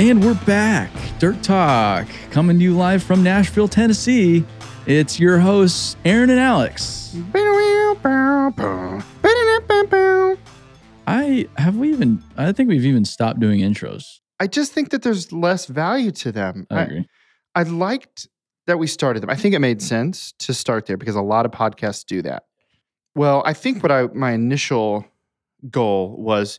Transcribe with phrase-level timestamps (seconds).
[0.00, 0.90] And we're back.
[1.18, 4.46] Dirt Talk, coming to you live from Nashville, Tennessee.
[4.86, 7.14] It's your hosts, Aaron and Alex.
[11.06, 14.20] I have we even I think we've even stopped doing intros.
[14.40, 16.66] I just think that there's less value to them.
[16.70, 17.06] I agree.
[17.54, 18.26] I liked
[18.66, 19.28] that we started them.
[19.28, 22.44] I think it made sense to start there because a lot of podcasts do that.
[23.14, 25.04] Well, I think what I my initial
[25.70, 26.58] goal was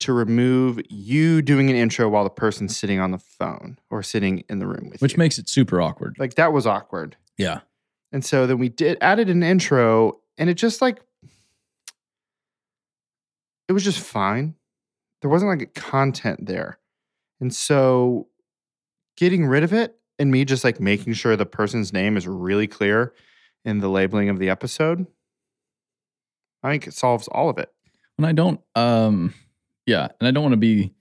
[0.00, 4.44] to remove you doing an intro while the person's sitting on the phone or sitting
[4.48, 5.04] in the room with you.
[5.04, 5.18] Which you.
[5.18, 6.16] makes it super awkward.
[6.18, 7.16] like that was awkward.
[7.36, 7.60] Yeah.
[8.12, 11.00] And so then we did added an intro and it just like
[13.68, 14.54] it was just fine.
[15.20, 16.78] There wasn't like a content there.
[17.40, 18.26] And so
[19.16, 22.66] getting rid of it and me just like making sure the person's name is really
[22.66, 23.14] clear
[23.64, 25.06] in the labeling of the episode,
[26.62, 27.72] I think it solves all of it.
[28.18, 29.34] And I don't um
[29.90, 30.92] yeah, and I don't want to be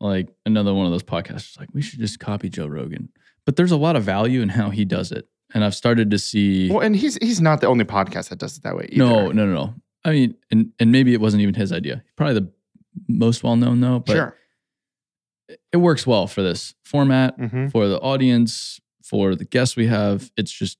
[0.00, 3.08] like another one of those podcasts like we should just copy Joe Rogan.
[3.46, 5.26] But there's a lot of value in how he does it.
[5.54, 8.58] And I've started to see Well, and he's he's not the only podcast that does
[8.58, 9.02] it that way either.
[9.02, 9.74] No, no, no, no.
[10.04, 12.04] I mean, and and maybe it wasn't even his idea.
[12.16, 12.52] Probably the
[13.08, 14.36] most well known though, but sure.
[15.72, 20.30] it works well for this format, hmm for the audience, for the guests we have.
[20.36, 20.76] It's just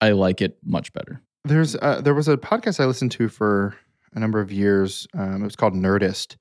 [0.00, 1.20] I like it much better.
[1.44, 3.74] There's uh, there was a podcast I listened to for
[4.14, 5.08] a number of years.
[5.14, 6.36] Um, it was called Nerdist,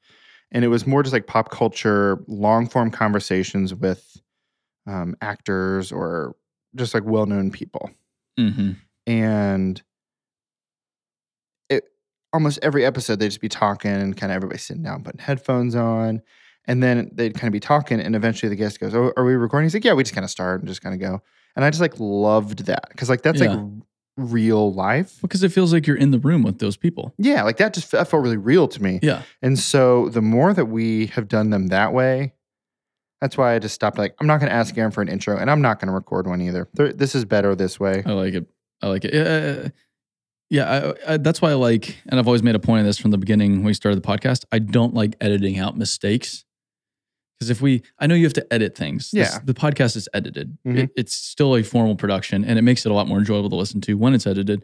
[0.54, 4.18] and it was more just like pop culture, long form conversations with
[4.88, 6.36] um, actors or
[6.76, 7.90] just like well known people.
[8.40, 8.72] Mm-hmm.
[9.08, 9.82] And
[11.70, 11.84] it
[12.32, 15.76] almost every episode they'd just be talking and kind of everybody sitting down, putting headphones
[15.76, 16.22] on.
[16.66, 19.34] And then they'd kind of be talking, and eventually the guest goes, "Oh, are we
[19.34, 21.22] recording?" He's like, "Yeah, we just kind of start and just kind of go."
[21.58, 23.56] And I just like loved that because like that's Yeah.
[23.56, 23.70] like
[24.18, 25.20] real life.
[25.22, 27.14] Because it feels like you're in the room with those people.
[27.18, 29.00] Yeah, like that just that felt really real to me.
[29.02, 29.24] Yeah.
[29.42, 32.34] And so the more that we have done them that way,
[33.22, 33.98] that's why I just stopped.
[33.98, 35.94] Like, I'm not going to ask Aaron for an intro, and I'm not going to
[35.94, 36.68] record one either.
[36.74, 38.04] This is better this way.
[38.06, 38.46] I like it.
[38.82, 39.14] I like it.
[39.14, 39.70] Yeah,
[40.50, 40.94] yeah.
[41.08, 43.12] I, I, that's why I like, and I've always made a point of this from
[43.12, 44.44] the beginning when we started the podcast.
[44.52, 46.44] I don't like editing out mistakes
[47.44, 49.12] because if we, I know you have to edit things.
[49.12, 49.40] This- Yeah.
[49.44, 50.58] the podcast is edited.
[50.66, 50.78] Mhm.
[50.78, 53.56] It, it's still a formal production, and it makes it a lot more enjoyable to
[53.56, 54.64] listen to when it's edited.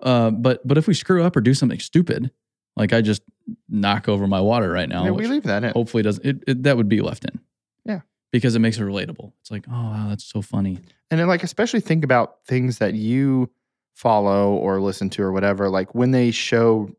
[0.00, 2.30] Uh, but but if we screw up or do something stupid,
[2.76, 3.22] like I just
[3.68, 5.72] knock over my water right now, Yeah, we leave that in.
[5.72, 6.24] hopefully doesn't.
[6.26, 7.38] It, it, that would be left in.
[7.84, 8.00] Yeah.
[8.32, 9.32] Because it makes it relatable.
[9.40, 10.78] It's like, oh wow, that's so funny.
[11.10, 13.50] And then, like, especially think about things that you
[13.94, 15.70] follow or listen to or whatever.
[15.70, 16.90] Like when they show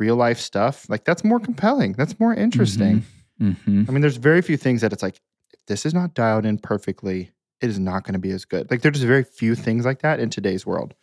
[0.00, 1.92] real life stuff, like that's more compelling.
[1.92, 3.00] That's more interesting.
[3.02, 3.17] Mm-hmm.
[3.40, 3.84] Mm-hmm.
[3.88, 5.16] I mean, there's very few things that it's like,
[5.52, 8.70] if this is not dialed in perfectly, it is not going to be as good.
[8.70, 10.94] Like there's just very few things like that in today's world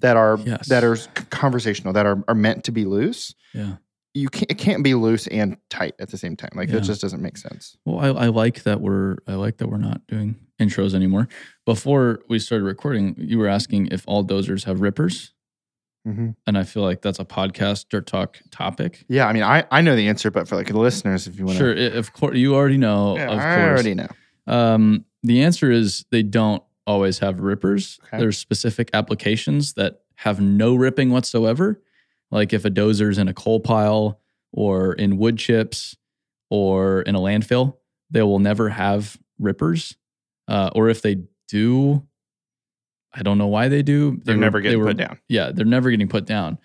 [0.00, 0.68] that are Yes.
[0.68, 0.96] that are
[1.30, 3.34] conversational, that are, are meant to be loose.
[3.54, 3.76] Yeah.
[4.14, 6.50] You can't it can't be loose and tight at the same time.
[6.54, 6.76] Like Yeah.
[6.76, 7.76] it just doesn't make sense.
[7.84, 11.28] Well, I, I like that we're I like that we're not doing intros anymore.
[11.66, 15.32] Before we started recording, you were asking if all dozers have rippers,
[16.06, 16.30] Mm-hmm.
[16.46, 19.04] and I feel like that's a podcast dirt talk topic.
[19.08, 21.46] Yeah, I mean, I, I know the answer, but for like the listeners, if you
[21.46, 23.16] want to Sure, of course you already know.
[23.16, 24.08] yeah, of I course, already know.
[24.46, 27.98] Um, the answer is they don't always have rippers.
[28.06, 28.18] Okay.
[28.18, 31.82] There's specific applications that have no ripping whatsoever.
[32.30, 34.20] Like if a dozer's in a coal pile
[34.52, 35.96] or in wood chips
[36.50, 37.78] or in a landfill,
[38.10, 39.96] they will never have rippers.
[40.46, 41.16] Uh, or if they
[41.48, 42.06] do,
[43.16, 44.12] I don't know why they do.
[44.12, 45.18] They They're were- never they getting were- put down.
[45.28, 46.58] Yeah, they're never getting put down.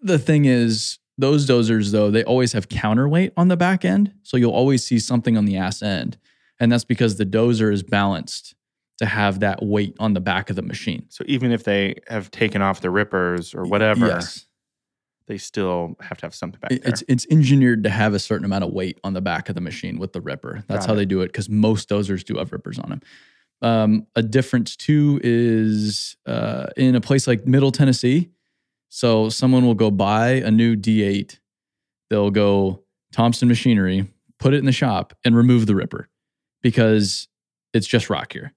[0.00, 4.12] The thing is, those dozers though, they always have counterweight on the back end.
[4.22, 6.16] So you'll always see something on the ass end.
[6.60, 8.54] And that's because the dozer is balanced
[8.98, 11.06] to have that weight on the back of the machine.
[11.08, 14.46] So even if they have taken off the rippers or whatever, Yes.
[15.26, 16.90] they still have to have something back It- there.
[16.92, 19.60] It's it's engineered to have a certain amount of weight on the back of the
[19.60, 20.64] machine with the ripper.
[20.68, 20.96] That's Got how it.
[20.96, 23.00] they do it because most dozers do have rippers on them.
[23.60, 28.30] Um, a difference too is uh, in a place like Middle Tennessee.
[28.88, 31.38] So someone will go buy a new D8.
[32.10, 36.08] They'll go Thompson Machinery, put it in the shop, and remove the ripper
[36.62, 37.28] because
[37.74, 38.54] it's just rock here.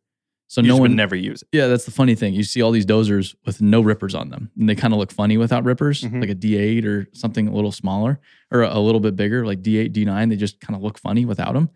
[0.48, 1.48] So you no one never use it.
[1.54, 2.34] yeah, that's the funny thing.
[2.34, 5.12] You see all these dozers with no rippers on them, and they kind of look
[5.12, 6.20] funny without rippers, Mhm.
[6.20, 8.20] like a D8 or something a little smaller
[8.52, 10.30] or a little bit bigger, like D8, D9.
[10.30, 11.70] They just kind of look funny without them,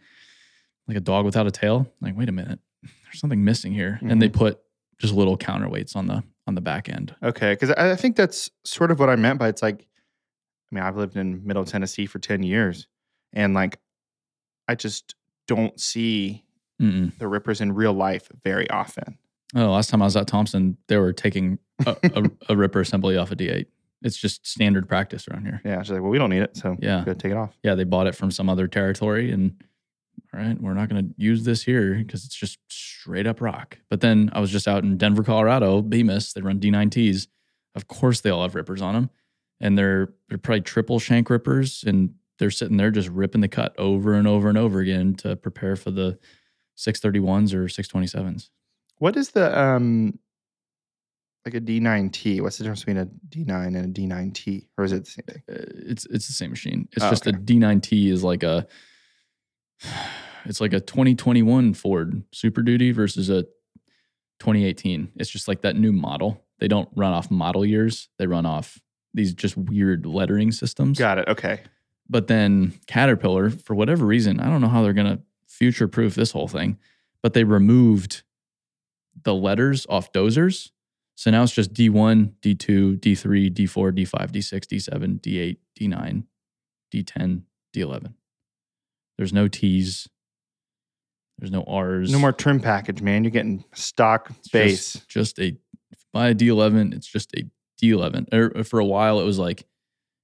[0.90, 1.88] like a dog without a tail.
[2.02, 2.60] Like, wait a minute,
[3.06, 4.38] there's something missing here, and they mm-hmm.
[4.38, 4.60] put
[5.00, 7.16] just little counterweights on the on the back end.
[7.24, 9.88] Okay, because I I think that's sort of what I meant by it's like,
[10.72, 12.88] I mean, I've lived in Middle Tennessee for ten years,
[13.34, 13.80] and like,
[14.68, 15.16] I just
[15.48, 16.44] don't see
[16.82, 17.18] Mm-mm.
[17.18, 19.18] the rippers in real life very often.
[19.56, 23.16] Oh, last time I was at Thompson, they were taking a, a, a ripper assembly
[23.16, 23.68] off a D8.
[24.02, 25.62] It's just standard practice around here.
[25.64, 27.04] Yeah, she's like, well, we don't need it, so Yeah.
[27.06, 27.58] take it off.
[27.64, 29.56] Yeah, they bought it from some other territory, and
[30.36, 33.78] right, we're not going to use this here because it's just straight up rock.
[33.90, 36.34] But then I was just out in Denver, Colorado, Bemis.
[36.34, 37.28] They run D9Ts.
[37.76, 39.10] Of course, they all have rippers on them,
[39.60, 43.74] and they're they're probably triple shank rippers, and they're sitting there just ripping the cut
[43.78, 46.18] over and over and over again to prepare for the
[46.78, 48.50] 631s or 627s.
[48.98, 50.18] What is the um
[51.46, 52.42] like a D9T?
[52.42, 54.68] What's the difference between a D9 and a D9T?
[54.78, 55.44] Or is it the same thing?
[55.50, 56.88] Uh, It's it's the same machine.
[56.94, 57.36] It's Oh, just okay.
[57.38, 58.66] a D9T is like a
[60.46, 63.44] it's like a 2021 Ford Super Duty versus a
[64.40, 65.12] 2018.
[65.16, 66.44] It's just like that new model.
[66.60, 68.10] They don't run off model years.
[68.18, 68.80] They run off
[69.14, 71.00] these just weird lettering systems.
[71.00, 71.28] Got it.
[71.28, 71.62] Okay.
[72.10, 76.16] But then Caterpillar, for whatever reason, I don't know how they're going to future proof
[76.16, 76.78] this whole thing,
[77.24, 78.24] but they removed
[79.24, 80.72] the letters off dozers.
[81.16, 86.24] So now it's just D1, D2, D3, D4, D5, D6, D7, D8, D9,
[86.94, 87.42] D10,
[87.74, 88.14] D11.
[89.18, 90.08] There's no T's.
[91.38, 92.12] There's no R's.
[92.12, 93.24] No more trim package, man.
[93.24, 94.94] You're getting stock It's base.
[94.94, 95.58] Just, just a,
[96.14, 97.46] by a D11, it's just a
[97.82, 98.34] D11.
[98.34, 99.66] Or for a while, it was like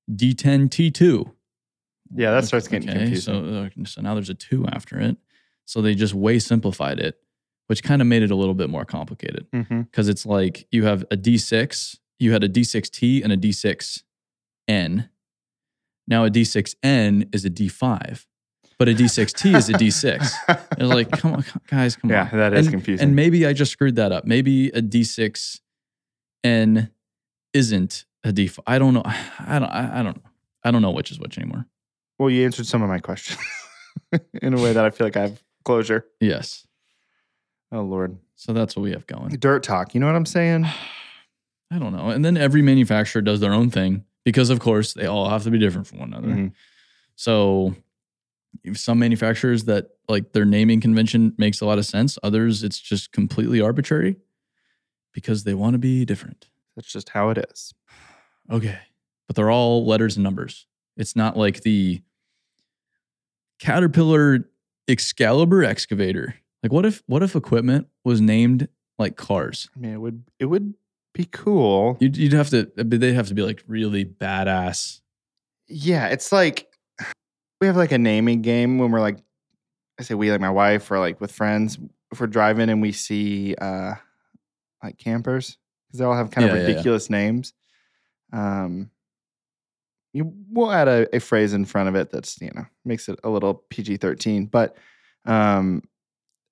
[0.09, 1.31] D10, T2.
[2.15, 3.55] Yeah, that starts getting So, confusing.
[3.55, 5.17] uh, so now there's a two after it.
[5.65, 7.17] So they just way simplified it,
[7.67, 11.03] which kind of made it a little bit more complicated because it's like you have
[11.11, 15.09] a D6, you had a D6T and a D6N.
[16.07, 18.25] Now a D6N is a D5,
[18.81, 20.33] but a D6T is a D6.
[20.71, 22.29] It's like, come on, guys, come yeah, on.
[22.31, 23.05] Yeah, that is and, confusing.
[23.05, 24.25] And maybe I just screwed that up.
[24.25, 26.89] Maybe a D6N
[27.53, 28.57] isn't a D5.
[28.65, 29.03] I don't know.
[29.05, 29.69] I don't.
[29.69, 30.29] I, I don't know.
[30.63, 31.67] I don't know which is which anymore.
[32.17, 33.37] well, you answered some of my questions
[34.41, 36.07] in a way that I feel like I have closure.
[36.19, 36.65] Yes.
[37.71, 39.29] Oh Lord, So that's what we have going.
[39.35, 39.93] dirt talk.
[39.93, 40.65] You know what I'm saying?
[41.71, 42.09] I don't know.
[42.09, 45.51] And then every manufacturer does their own thing because, of course, they all have to
[45.51, 46.33] be different from one another.
[46.33, 46.53] Mhm.
[47.15, 47.75] So
[48.73, 52.17] some manufacturers that like their naming convention makes a lot of sense.
[52.23, 54.17] Others, it's just completely arbitrary
[55.13, 56.49] because they want to be different.
[56.75, 57.73] That's just how it is.
[58.49, 58.79] Okay.
[59.27, 60.67] But they're all letters and numbers.
[60.97, 62.01] It's not like the
[63.59, 64.49] Caterpillar
[64.87, 66.35] Excalibur excavator.
[66.63, 68.67] Like what if what if equipment was named
[68.99, 69.69] like cars?
[69.75, 70.73] I mean, it would it would
[71.13, 71.97] be cool.
[71.99, 75.01] You'd, you'd have to they'd have to be like really badass.
[75.67, 76.70] Yeah, it's like
[77.61, 79.19] we have like a naming game when we're like,
[79.99, 81.77] I say we like my wife or like with friends.
[82.11, 83.93] If we're driving and we see uh
[84.83, 86.67] like campers because they all have kind of Yeah, yeah, yeah.
[86.73, 87.53] ridiculous names.
[88.33, 88.89] Um,
[90.13, 93.19] you we'll add a, a phrase in front of it that's you know makes it
[93.23, 94.75] a little PG thirteen, but
[95.25, 95.83] um,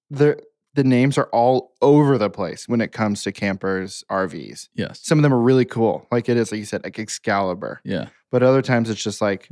[0.10, 0.42] the
[0.76, 4.70] the names are all over the place when it comes to campers RVs.
[4.76, 5.02] Yes.
[5.04, 8.10] Some of them are really cool, like it is like you said, like Excalibur Yeah.
[8.32, 9.50] but other times it's just like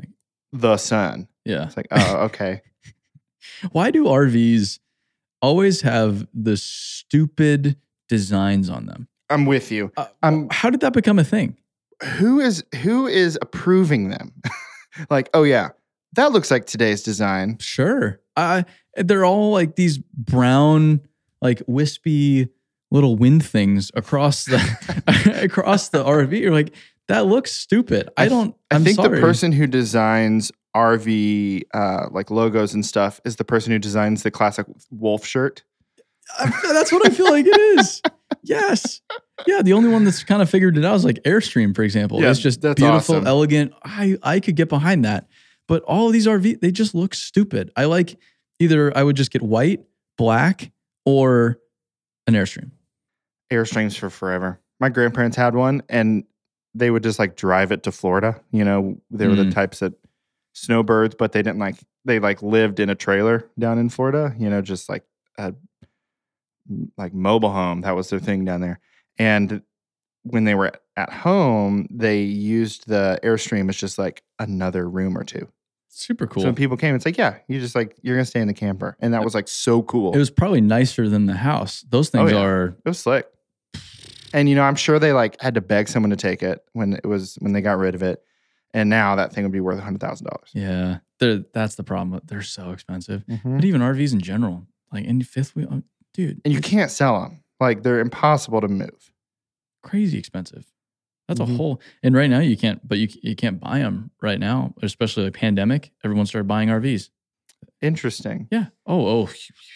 [0.53, 1.27] the sun.
[1.45, 1.65] Yeah.
[1.65, 2.61] It's like, oh, okay.
[3.71, 4.79] Why do RVs
[5.41, 7.77] always have the stupid
[8.09, 9.07] designs on them?
[9.29, 9.91] I'm with you.
[9.97, 11.57] Uh, Um, how did that become a thing?
[12.17, 14.31] Who is who is approving them?
[15.09, 15.69] like, oh yeah,
[16.13, 17.57] that looks like today's design.
[17.59, 18.19] Sure.
[18.35, 18.65] I
[18.95, 21.01] they're all like these brown,
[21.41, 22.49] like wispy
[22.91, 24.59] little wind things across the
[25.43, 26.39] across the RV.
[26.39, 26.73] You're like,
[27.07, 28.09] that looks stupid.
[28.17, 29.15] I I don't I I'm think sorry.
[29.15, 34.23] the person who designs RV uh, like logos and stuff is the person who designs
[34.23, 35.63] the classic wolf shirt.
[36.37, 38.01] I- that's what I feel like it is.
[38.43, 39.01] Yes.
[39.45, 42.21] Yeah, the only one that's kind of figured it out is like Airstream, for example.
[42.21, 43.27] Yeah, it's just that's beautiful, awesome.
[43.27, 43.73] elegant.
[43.83, 45.27] I I could get behind that.
[45.67, 47.71] But all of these RV, they just look stupid.
[47.77, 48.17] I like
[48.59, 49.81] either I would just get white,
[50.17, 50.71] black,
[51.05, 51.59] or
[52.27, 52.71] an Airstream.
[53.51, 54.59] Airstreams for forever.
[54.81, 56.23] My grandparents had one, and
[56.77, 58.39] they would just like drive it to Florida.
[58.51, 59.53] You know, they were the Mm.
[59.53, 59.93] types that
[60.53, 64.33] snowbirds, but they didn't like they like lived in a trailer down in Florida.
[64.37, 65.03] You know, just like
[65.37, 65.53] a
[66.97, 67.81] like mobile home.
[67.81, 68.79] That was their thing down there.
[69.17, 69.61] And
[70.23, 75.23] when they were at home, they used the Airstream as just like another room or
[75.23, 75.47] two.
[75.89, 76.43] Super cool.
[76.43, 78.53] So when people came, it's like, yeah, you just like you're gonna stay in the
[78.53, 80.13] camper, and that was like so cool.
[80.13, 81.83] it was probably nicer than the house.
[81.89, 82.41] Those things Oh, yeah.
[82.43, 83.25] are It was slick.
[84.33, 86.93] And you know, I'm sure they like had to beg someone to take it when
[86.93, 88.21] it was when they got rid of it.
[88.73, 90.49] And now that thing would be worth a hundred thousand dollars.
[90.53, 90.97] yeah.
[91.19, 92.21] They're, that's the problem.
[92.25, 93.25] They're so expensive.
[93.25, 93.55] Mm-hmm.
[93.55, 95.79] But even RVs in general, like in fifth wheel, uh,
[96.13, 97.43] dude, And you can't sell them.
[97.59, 99.11] Like they're impossible to move.
[99.83, 100.65] crazy expensive.
[101.27, 101.53] That's Mhm.
[101.53, 101.81] a whole.
[102.03, 105.33] And right now you can't, but you you can't buy them right now, especially like
[105.33, 105.91] pandemic.
[106.03, 107.09] Everyone started buying RVs.
[107.81, 108.47] Interesting.
[108.51, 108.67] Yeah.
[108.85, 109.29] Oh, oh,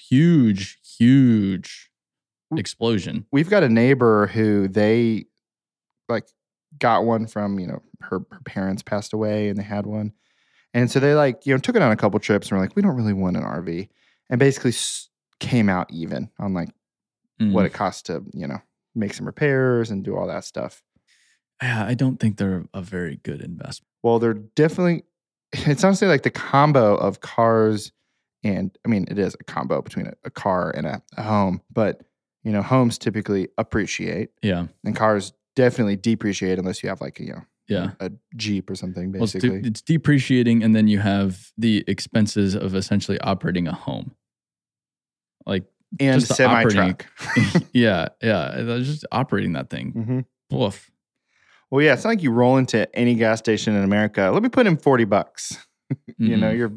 [0.09, 1.90] huge, huge.
[2.57, 3.25] Explosion.
[3.31, 5.25] We've got a neighbor who they
[6.09, 6.27] like
[6.79, 10.13] got one from, you know, her, her parents passed away and they had one.
[10.73, 12.75] And so they like, you know, took it on a couple trips and were like,
[12.75, 13.89] we don't really want an RV.
[14.29, 16.69] and basically s- came out even on like
[17.41, 17.53] Mm.
[17.53, 18.61] what it costs to you know
[18.93, 20.83] make some repairs and do all that stuff.
[21.59, 23.87] Yeah, I don't think they're a very good investment.
[24.03, 25.03] Well, they're definitely.
[25.53, 27.91] It's honestly like the combo of cars
[28.43, 31.61] and I mean it is a combo between a, a car and a, a home,
[31.73, 32.01] but
[32.43, 37.33] you know homes typically appreciate Yeah, and cars definitely depreciate unless you have like you
[37.33, 37.91] know yeah.
[37.99, 39.67] a Jeep or something Well, it's, de- basically.
[39.69, 44.13] it's depreciating, and then you have the expenses of essentially operating a home.
[45.45, 45.63] Like,
[45.99, 47.05] and semi truck.
[47.73, 49.91] yeah, yeah, just operating that thing.
[49.91, 50.91] hmm Woof.
[51.69, 54.29] Well, yeah, it's not like you roll into any gas station in America.
[54.33, 55.57] Let me put in forty bucks.
[56.17, 56.57] You know, Mhm.
[56.57, 56.73] you're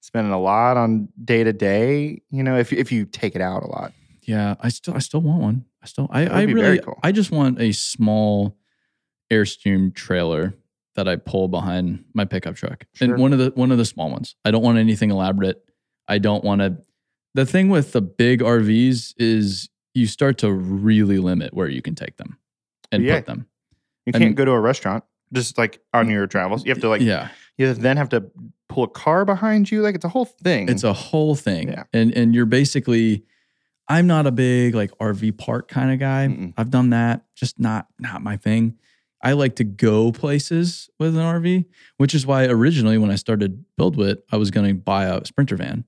[0.00, 2.22] spending a lot on day to day.
[2.30, 3.92] You know, if if you take it out a lot.
[4.30, 5.64] Yeah, I still, I still want one.
[5.82, 6.98] I still, I, I really, cool.
[7.02, 8.56] I just want a small
[9.32, 10.54] Airstream trailer
[10.96, 13.08] that I pull behind my pickup truck, Sure.
[13.14, 14.34] and one of the one of the small ones.
[14.44, 15.62] I don't want anything elaborate.
[16.08, 16.78] I don't want to.
[17.34, 21.94] The thing with the big RVs is you start to really limit where you can
[21.94, 22.38] take them
[22.90, 23.16] and Yeah.
[23.16, 23.46] put them.
[24.06, 26.64] You can't mean- go to a restaurant just like on your travels.
[26.64, 28.30] You have to like yeah, you then have to
[28.68, 29.80] pull a car behind you.
[29.82, 30.68] Like it's a whole thing.
[30.68, 31.68] it's a whole thing.
[31.68, 31.84] Yeah.
[31.92, 33.22] And and you're basically
[33.90, 36.28] I'm not a big like RV park kind of guy.
[36.28, 36.54] Mm-mm.
[36.56, 38.78] I've done that, just not not my thing.
[39.22, 41.66] I like to go places with an RV,
[41.98, 45.56] which is why originally when I started BuildWitt, I was going to buy a Sprinter
[45.56, 45.84] van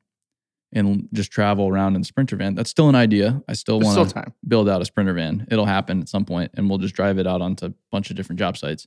[0.72, 2.54] and just travel around in the Sprinter van.
[2.56, 3.42] That's still an idea.
[3.48, 5.46] I still want to build out a Sprinter van.
[5.50, 8.16] It'll happen at some point, and we'll just drive it out onto a bunch of
[8.16, 8.86] different job sites.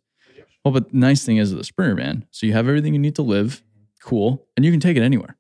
[0.64, 3.16] Well, but the nice thing is the Sprinter van, so you have everything you need
[3.16, 3.64] to live,
[4.04, 5.38] cool, and you can take it anywhere.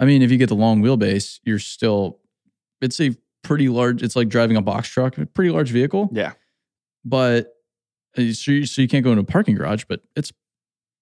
[0.00, 2.18] I mean, if you get the long wheelbase, you're still,
[2.82, 6.32] it's a pretty large, it's like driving a box truck, a pretty large vehicle, Yeah.
[7.04, 7.54] but
[8.18, 10.32] uh, so you, so you can't go into a parking garage, but it's,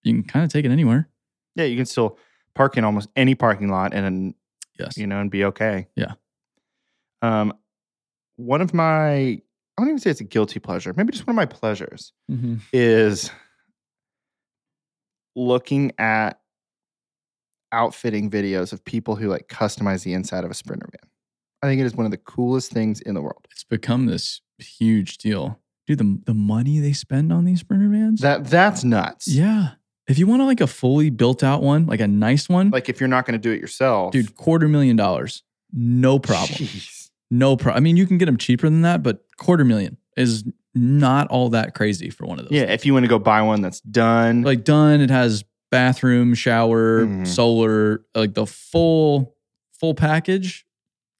[0.03, 1.09] you can kind of take it anywhere.
[1.57, 2.19] Yeah, you can still
[2.55, 4.35] park in almost any parking lot and then,
[4.79, 4.97] Yes.
[4.97, 5.89] you know and be okay.
[5.97, 6.13] Yeah.
[7.21, 7.53] Um,
[8.37, 10.95] one of my I don't even say it's a guilty pleasure.
[10.97, 12.57] Maybe just one of my pleasures Mm-hmm.
[12.73, 13.31] is
[15.37, 16.41] looking at
[17.73, 21.10] outfitting videos of people who like customize the inside of a sprinter van.
[21.63, 23.47] I think it is one of the coolest things in the world.
[23.51, 25.59] It's become this huge deal.
[25.87, 28.21] Dude, the, the money they spend on these Sprinter vans.
[28.21, 29.29] That that's nuts.
[29.29, 29.71] yeah.
[30.09, 32.89] If you want to like a fully built out one, like a nice one, Like
[32.89, 36.49] if you're not going to do it yourself, dude, quarter million dollars, no problem.
[36.67, 37.11] Jeez.
[37.31, 37.81] No problem.
[37.81, 40.43] I mean, you can get them cheaper than that, but quarter million is
[40.75, 42.53] not all that crazy for one of those.
[42.53, 46.35] Yeah, if you want to go buy one that's done, like done, it has bathroom,
[46.35, 47.27] shower, Mhm.
[47.27, 49.37] solar, like the full
[49.79, 50.67] full package.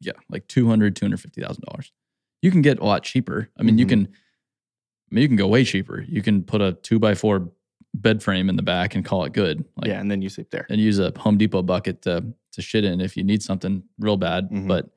[0.01, 1.91] Yeah, like 200 $250,000.
[2.43, 3.49] You can get a lot cheaper.
[3.59, 3.89] I mean, you Mhm.
[3.89, 4.09] can
[5.11, 6.03] I mean, you can go way cheaper.
[6.09, 7.51] You can put a 2 by 4
[7.95, 9.65] bed frame in the back and call it good.
[9.77, 10.67] Like yeah, and then you sleep there.
[10.71, 14.17] and use a Home Depot bucket to to shit in if you need something real
[14.17, 14.67] bad, Mhm.
[14.69, 14.91] but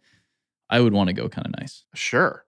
[0.70, 1.86] I would want to go kind of nice.
[1.94, 2.46] Sure.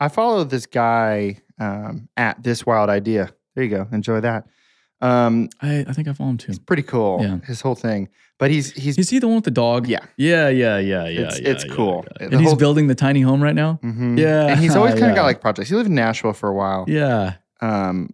[0.00, 3.32] I follow this guy um, at This Wild Idea.
[3.54, 3.86] There you go.
[3.92, 4.48] Enjoy that.
[5.02, 6.50] Um, I, I think I follow him too.
[6.50, 7.18] it's pretty cool.
[7.22, 7.38] Yeah.
[7.44, 8.08] His whole thing.
[8.38, 9.86] But he's he's Is he the one with the dog?
[9.88, 9.98] yeah.
[10.16, 11.20] Yeah, yeah, yeah, yeah.
[11.20, 12.04] It's- yeah, it's yeah, cool.
[12.20, 12.28] yeah.
[12.30, 13.78] And he's building the tiny home right now.
[13.82, 14.18] mhm.
[14.18, 15.68] Yeah, And he's always kind of got like projects.
[15.68, 16.84] He lived in Nashville for a while.
[16.88, 17.34] Yeah.
[17.60, 18.10] Um,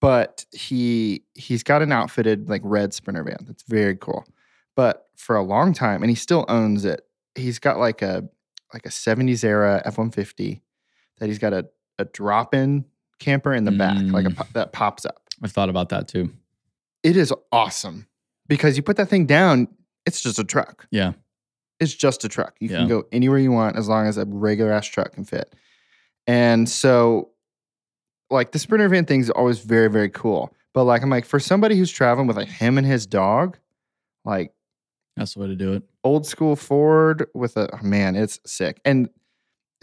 [0.00, 3.38] but he he's got an outfitted like red sprinter van.
[3.46, 4.24] That's very cool.
[4.74, 7.02] But for a long time, and he still owns it.
[7.34, 8.28] He's got like a
[8.74, 10.60] like a 70s era F-150
[11.18, 11.66] that he's got a,
[11.98, 12.86] a drop-in
[13.18, 14.52] camper in the back, like a Mm.
[14.54, 15.21] that pops up.
[15.42, 16.30] I've thought about that too.
[17.02, 18.06] It is awesome
[18.48, 19.68] because you put that thing down,
[20.06, 20.86] it's just a truck.
[20.90, 21.12] Yeah.
[21.80, 22.54] It's just a truck.
[22.60, 22.78] You Yeah.
[22.78, 25.52] can go anywhere you want as long as a regular ass truck can fit.
[26.26, 27.30] And so,
[28.30, 30.54] like the Sprinter van thing is always very, very cool.
[30.74, 33.58] But like, I'm like, for somebody who's traveling with like him and his dog,
[34.24, 34.52] like
[35.16, 35.82] That's the way to do it.
[36.04, 38.80] old school Ford with a oh, man, it's sick.
[38.84, 39.10] And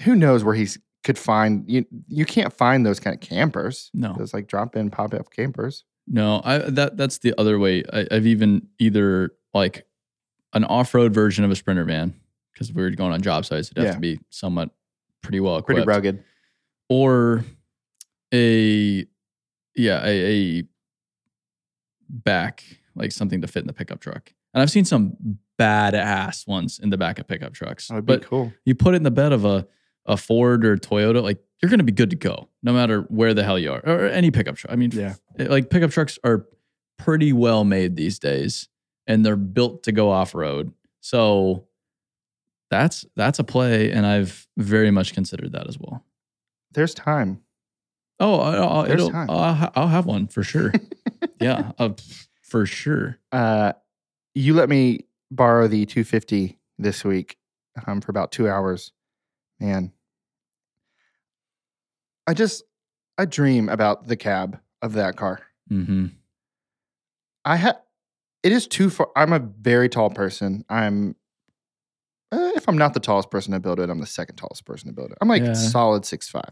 [0.01, 1.85] who knows where he's could find you?
[2.07, 3.89] You can't find those kind of campers.
[3.93, 4.13] No.
[4.17, 5.83] Those like drop in, pop up campers.
[6.07, 7.83] No, I that that's the other way.
[7.91, 9.85] I, I've even either like
[10.53, 12.13] an off-road version of a sprinter van
[12.53, 13.67] because we were going on job sites.
[13.71, 13.93] It'd have Yeah.
[13.93, 14.69] to be somewhat
[15.21, 15.77] pretty well equipped.
[15.77, 16.23] Pretty rugged.
[16.89, 17.43] or
[18.33, 19.05] a
[19.75, 20.63] yeah a, a
[22.09, 22.63] back
[22.95, 25.15] like something to fit in the pickup truck and i've seen some
[25.59, 28.51] badass ones in the back of pickup trucks That would be but cool.
[28.65, 29.67] you put it in the bed of a,
[30.05, 33.43] a ford or toyota like you're gonna be good to go no matter where the
[33.43, 35.15] hell you are or any pickup truck i mean Yeah.
[35.37, 36.45] like pickup trucks are
[36.97, 38.67] pretty well made these days
[39.07, 41.65] and they're built to go off-road so
[42.69, 46.03] that's that's a play and i've very much considered that as well
[46.71, 47.41] There's time.
[48.21, 49.29] Oh, I- I'll, There's it'll, time.
[49.29, 50.73] I'll, I'll have one for sure.
[51.39, 51.91] yeah, uh,
[52.43, 53.17] for sure.
[53.31, 53.71] Uh,
[54.35, 57.37] you let me borrow the 250 this week
[57.87, 58.91] um, for about two hours.
[59.59, 59.91] Man,
[62.27, 62.63] I just
[63.17, 65.41] I dream about the cab of that car.
[65.71, 66.07] Mm-hmm.
[67.45, 67.73] I.
[68.41, 69.09] It is too far.
[69.17, 70.63] I'm a very tall person.
[70.69, 71.15] I'm.
[72.31, 74.87] Uh, if I'm not the tallest person to build it, I'm the second tallest person
[74.87, 75.17] to build it.
[75.19, 75.53] I'm like Yeah.
[75.53, 76.51] solid six five.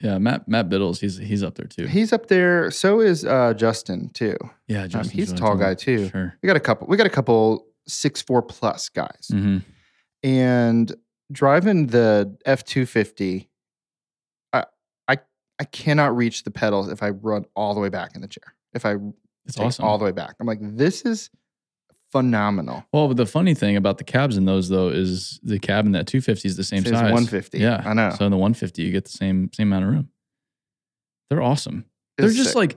[0.00, 1.86] Yeah, Matt Matt Biddles, he's he's up there too.
[1.86, 2.70] He's up there.
[2.72, 4.36] So is uh, Justin too.
[4.66, 6.08] yeah, Justin's he's a really tall guy, too.
[6.08, 6.34] Sure.
[6.42, 6.88] We got a couple.
[6.88, 9.28] We got a couple six four plus guys.
[9.30, 9.58] hmm
[10.24, 10.94] and
[11.30, 13.48] driving the F two fifty,
[14.52, 14.64] I
[15.08, 15.18] I
[15.58, 18.54] I cannot reach the pedals if I run all the way back in the chair.
[18.74, 18.96] If I
[19.46, 19.84] It's awesome.
[19.84, 21.30] all the way back, I'm like, this is
[22.10, 22.84] phenomenal.
[22.92, 25.92] well, but the funny thing about the cabs in those though is the cab in
[25.92, 26.92] that 250 is the same size.
[26.92, 27.58] 150.
[27.58, 28.10] Yeah, I know.
[28.18, 30.08] So in the 150, you get the same same amount of room.
[31.30, 31.86] They're awesome.
[32.18, 32.56] They're just sick.
[32.56, 32.76] like,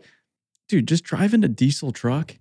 [0.69, 2.37] dude, just driving a diesel truck.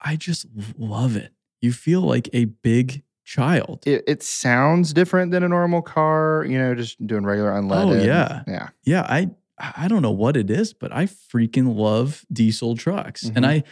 [0.00, 0.46] I just
[0.78, 1.32] love it.
[1.60, 3.82] You feel like a big child.
[3.86, 6.44] it, it sounds different than a normal car.
[6.48, 8.00] You know, just doing regular unleaded.
[8.00, 8.42] Oh, yeah.
[8.48, 8.68] yeah.
[8.84, 13.24] yeah, I I don't know what it is, but I freaking love diesel trucks.
[13.24, 13.36] Mhm.
[13.36, 13.62] And I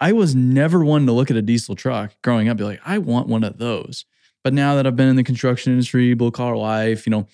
[0.00, 2.98] I was never one to look at a diesel truck growing up, be like, I
[2.98, 4.04] want one of those.
[4.42, 7.26] But now that I've been in the construction industry, blue collar life, you know,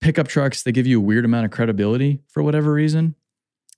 [0.00, 3.14] pickup trucks, they give you a weird amount of credibility for whatever reason.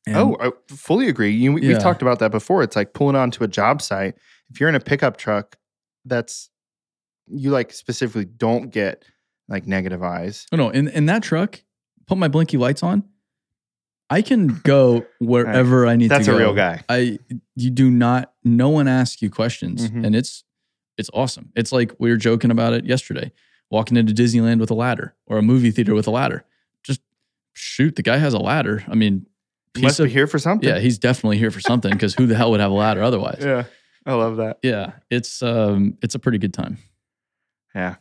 [0.06, 1.30] And- oh, I fully agree.
[1.32, 1.68] You, we, Yeah.
[1.68, 2.62] We've talked about that before.
[2.62, 4.14] It's like pulling onto a job site.
[4.50, 5.56] If you're in a pickup truck,
[6.04, 6.50] that's
[7.26, 9.04] you like specifically don't get
[9.48, 10.46] like negative eyes.
[10.52, 11.62] Oh no, in, in that truck,
[12.06, 13.04] put my blinky lights on.
[14.10, 16.40] I can go wherever I need That's to a go.
[16.40, 16.82] real guy.
[16.88, 17.18] I
[17.56, 20.04] you do not no one asks you questions Mhm.
[20.06, 20.44] and it's
[20.98, 21.50] it's awesome.
[21.56, 23.32] It's like we were joking about it yesterday.
[23.70, 26.44] Walking into Disneyland with a ladder or a movie theater with a ladder.
[26.82, 27.00] Just
[27.54, 28.84] shoot, the guy has a ladder.
[28.86, 29.26] I mean,
[29.72, 30.68] piece Must of, be here for something.
[30.68, 33.38] yeah, he's definitely here for something because who the hell would have a ladder otherwise?
[33.44, 33.64] Yeah.
[34.04, 34.58] I love that.
[34.62, 36.76] Yeah, it's um it's a pretty good time.
[37.74, 37.96] Yeah.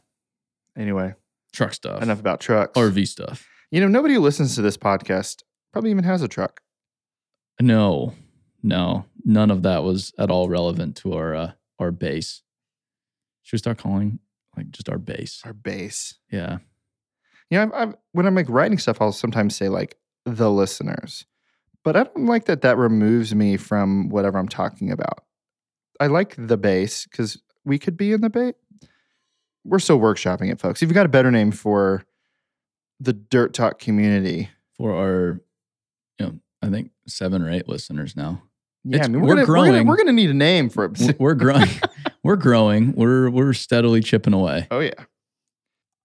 [0.78, 1.16] Anyway,
[1.54, 2.02] Truck stuff.
[2.02, 2.78] enough about trucks.
[2.78, 3.48] RV stuff.
[3.72, 6.62] you know, nobody who listens to this podcast probably even has a truck.
[7.60, 8.14] No,
[8.64, 12.42] no, none of that was at all relevant to our uh, our base.
[13.44, 14.20] Should we start calling
[14.58, 15.42] like just our base?
[15.46, 16.16] Our base.
[16.32, 16.60] Yeah,
[17.50, 21.26] You know, I've, I've, when I'm like writing stuff, I'll sometimes say like the listeners,
[21.84, 25.24] but I don't like that that removes me from whatever I'm talking about.
[26.00, 28.54] I like the base because we could be in the base.
[29.64, 30.82] We're still workshopping it, folks.
[30.82, 32.04] If you've got a better name for
[33.00, 35.42] the Dirt Talk community, for our,
[36.20, 38.42] you know, I think seven or eight listeners now.
[38.84, 39.88] yeah, It's- I mean, we're we're, gonna, We're gonna, growing.
[39.88, 41.20] we're gonna need a name for it.
[41.20, 41.68] We're- growing.
[42.24, 42.94] we're growing.
[42.94, 44.68] We're we're steadily chipping away.
[44.72, 44.94] oh yeah,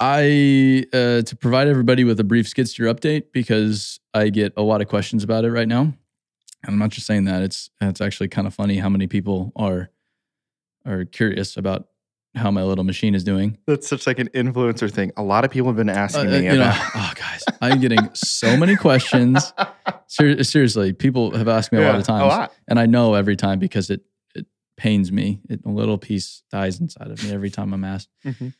[0.00, 4.62] I uh, to provide everybody with a brief skid steer update because I get a
[4.62, 5.80] lot of questions about it right now.
[5.82, 5.94] And
[6.74, 9.90] I'm not just saying that; it's it's actually kind of funny how many people are
[10.84, 11.88] are curious about
[12.36, 13.58] how my little machine is doing.
[13.66, 15.10] that's such like an influencer thing.
[15.16, 16.90] A lot of people have been Uh, asking uh, me you know, about.
[16.94, 19.52] oh guys, I'm getting so many questions.
[20.06, 22.52] Ser- seriously, people have asked me a lot of times, A lot.
[22.68, 24.02] and I know every time because it
[24.34, 24.46] it
[24.76, 25.40] pains me.
[25.48, 28.10] It, a little piece dies inside of me every time I'm asked.
[28.24, 28.52] Mhm.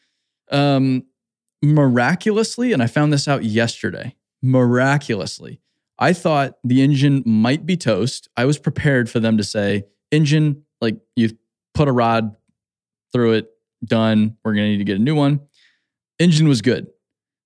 [0.51, 1.05] Um,
[1.63, 4.15] miraculously, and I found this out yesterday.
[4.43, 5.61] Miraculously,
[5.99, 8.29] I thought the engine might be toast.
[8.37, 11.31] I was prepared for them to say, "Engine, like you
[11.75, 12.35] put a rod
[13.13, 13.51] through it,
[13.85, 14.37] done.
[14.45, 15.41] We're gonna need to get a new one."
[16.19, 16.89] Engine was good.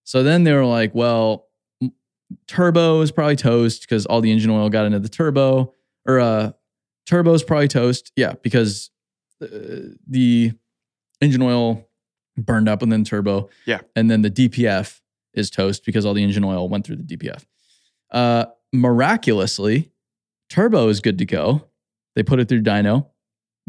[0.05, 1.47] So then they were like, "Well."
[2.47, 5.75] Turbo is probably toast because all the engine oil got into the turbo,
[6.07, 6.53] or uh,
[7.05, 8.13] turbo's probably toast.
[8.15, 8.91] Yeah, because
[9.43, 9.47] uh,
[10.07, 10.53] the
[11.21, 11.89] engine oil
[12.37, 13.49] burned up and then turbo.
[13.67, 13.81] Yeah.
[13.97, 15.01] And then the DPF
[15.35, 17.45] is toast because all the engine oil went through the DPF.
[18.11, 19.91] Uh, miraculously,
[20.49, 21.69] turbo is good to go.
[22.17, 23.07] They put it through dyno.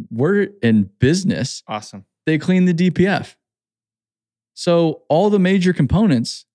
[0.10, 1.63] We're in business.
[1.67, 2.06] Awesome.
[2.26, 3.36] They clean the DPF.
[4.54, 6.46] So all the major components,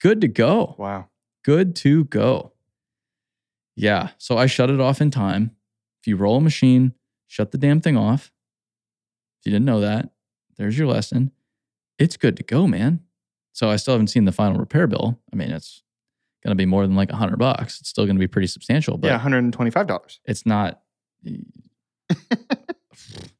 [0.00, 1.08] good to go Wow.
[1.44, 2.52] good to go.
[3.76, 4.10] Yeah.
[4.18, 5.52] So I shut it off in time.
[6.02, 6.94] If you roll a machine,
[7.28, 8.32] shut the damn thing off.
[9.40, 10.10] If you didn't know that,
[10.56, 11.30] there's your lesson.
[11.98, 13.00] It's good to go, man.
[13.52, 15.18] So I still haven't seen the final repair bill.
[15.32, 15.82] I mean, it's
[16.44, 17.80] going to be more than like a hundred bucks.
[17.80, 20.20] It's still going to be pretty substantial, but yeah, one hundred and twenty-five dollars.
[20.26, 20.82] it's not.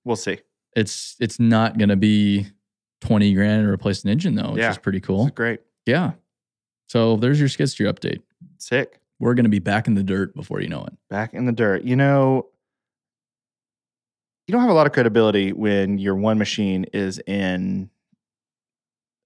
[0.04, 0.38] We'll see.
[0.76, 2.46] It's it's not going to be
[3.00, 4.70] twenty grand to replace an engine though, which Yeah.
[4.70, 5.26] is pretty cool.
[5.26, 5.60] is great.
[5.86, 6.12] Yeah.
[6.88, 8.22] So there's your skid steer update.
[8.58, 9.00] Sick.
[9.18, 10.92] We're going to be back in the dirt before you know it.
[11.08, 11.82] Back in the dirt.
[11.84, 12.46] You know,
[14.46, 17.90] you don't have a lot of credibility when your one machine is in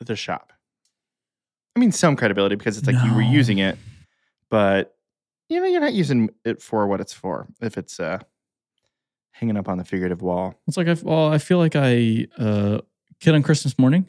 [0.01, 0.53] the shop.
[1.77, 3.79] I mean, some credibility because it's like you were using it,
[4.51, 4.95] but
[5.49, 7.47] you know, you're not using it for what it's for.
[7.61, 8.19] If it's uh,
[9.35, 10.55] hanging up on the figurative wall.
[10.67, 12.79] It's like I well, I feel like I uh,
[13.21, 14.07] kid on Christmas morning.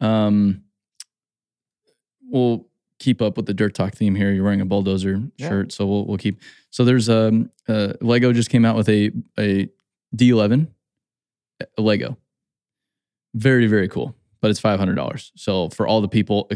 [0.00, 0.62] Um,
[2.28, 2.66] we'll
[2.98, 4.32] keep up with the dirt talk theme here.
[4.32, 5.48] You're wearing a bulldozer Yeah.
[5.48, 6.40] shirt, so we'll we'll keep.
[6.70, 9.68] So there's um uh, Lego just came out with a a
[10.16, 10.68] D11
[11.78, 12.16] a Lego.
[13.34, 15.32] Very very cool, but it's five hundred dollars.
[15.36, 16.50] So for all the people,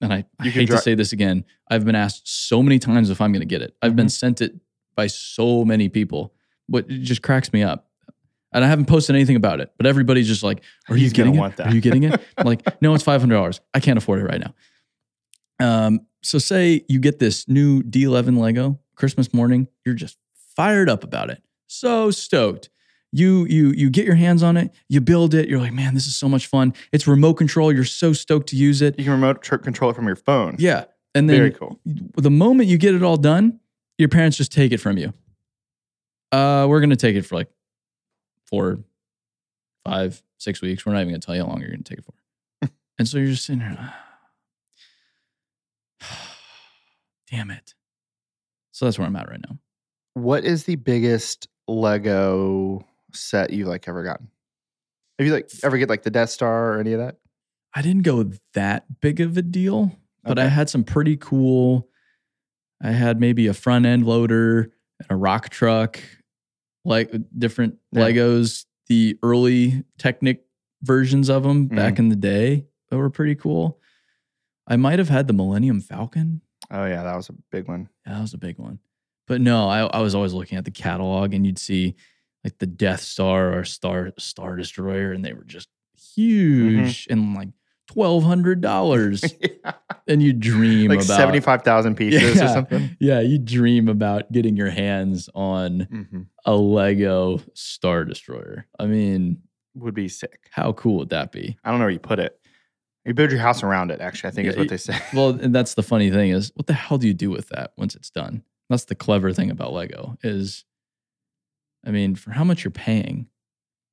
[0.00, 3.10] and I, I hate dri- to say this again, I've been asked so many times
[3.10, 3.74] if I'm going to get it.
[3.82, 4.10] I've been Mhm.
[4.12, 4.54] sent it
[4.94, 6.32] by so many people,
[6.68, 7.88] but it just cracks me up.
[8.52, 11.38] And I haven't posted anything about it, but everybody's just like, "Are you getting it?
[11.38, 13.60] want that." Are you getting it?" I'm like, no, it's five hundred dollars.
[13.74, 14.54] I can't afford it right now.
[15.60, 20.16] Um, so say you get this new D11 Lego Christmas morning, you're just
[20.56, 22.70] fired up about it, so stoked.
[23.12, 25.48] You you you get your hands on it, you build it.
[25.48, 26.74] You're like, man, this is so much fun.
[26.92, 27.72] It's remote control.
[27.72, 28.98] You're so stoked to use it.
[28.98, 30.56] You can remote tr- control it from your phone.
[30.58, 31.78] Yeah, and then Very cool.
[31.84, 33.60] the moment you get it all done,
[33.96, 35.12] your parents just take it from you.
[36.32, 37.48] Uh, we're gonna take it for like
[38.46, 38.78] four,
[39.84, 40.84] five, six weeks.
[40.84, 42.70] We're not even gonna tell you how long you're gonna take it for.
[42.98, 43.94] and so you're just sitting there.
[47.30, 47.74] Damn it.
[48.72, 49.58] So that's where I'm at right now.
[50.14, 54.28] What is the biggest Lego set you've like ever gotten?
[55.18, 57.16] Have you like ever get like the Death Star or any of that?
[57.74, 59.92] I didn't go that big of a deal,
[60.24, 61.88] but I had some pretty cool.
[62.82, 66.00] I had maybe a front end loader and a rock truck,
[66.84, 68.02] like different Yeah.
[68.08, 70.44] Legos, the early Technic
[70.82, 71.76] versions of them Mm-hmm.
[71.76, 73.80] back in the day that were pretty cool.
[74.66, 76.40] I might have had the Millennium Falcon.
[76.70, 77.88] Oh yeah, that was a big one.
[78.06, 78.78] Yeah, that was a big one.
[79.28, 81.94] But no, I, I was always looking at the catalog and you'd see
[82.44, 85.68] like the Death Star or Star Star Destroyer, and they were just
[86.18, 86.84] Mm-hmm.
[86.84, 87.48] huge and like
[87.86, 89.24] twelve hundred dollars.
[90.08, 92.96] and you dream like about seventy five thousand pieces or something.
[93.00, 98.66] Yeah, you dream about getting your hands on hmm a Lego Star Destroyer.
[98.78, 99.42] I mean,
[99.74, 100.48] Would be sick.
[100.52, 101.58] how cool would that be?
[101.64, 102.38] I don't know where you put it.
[103.04, 104.00] You build your house around it.
[104.00, 104.96] Actually, I think is what they say.
[105.12, 107.72] Well, and that's the funny thing is, what the hell do you do with that
[107.76, 108.44] once it's done?
[108.70, 110.64] That's the clever thing about Lego is,
[111.84, 113.26] I mean, for how much you're paying,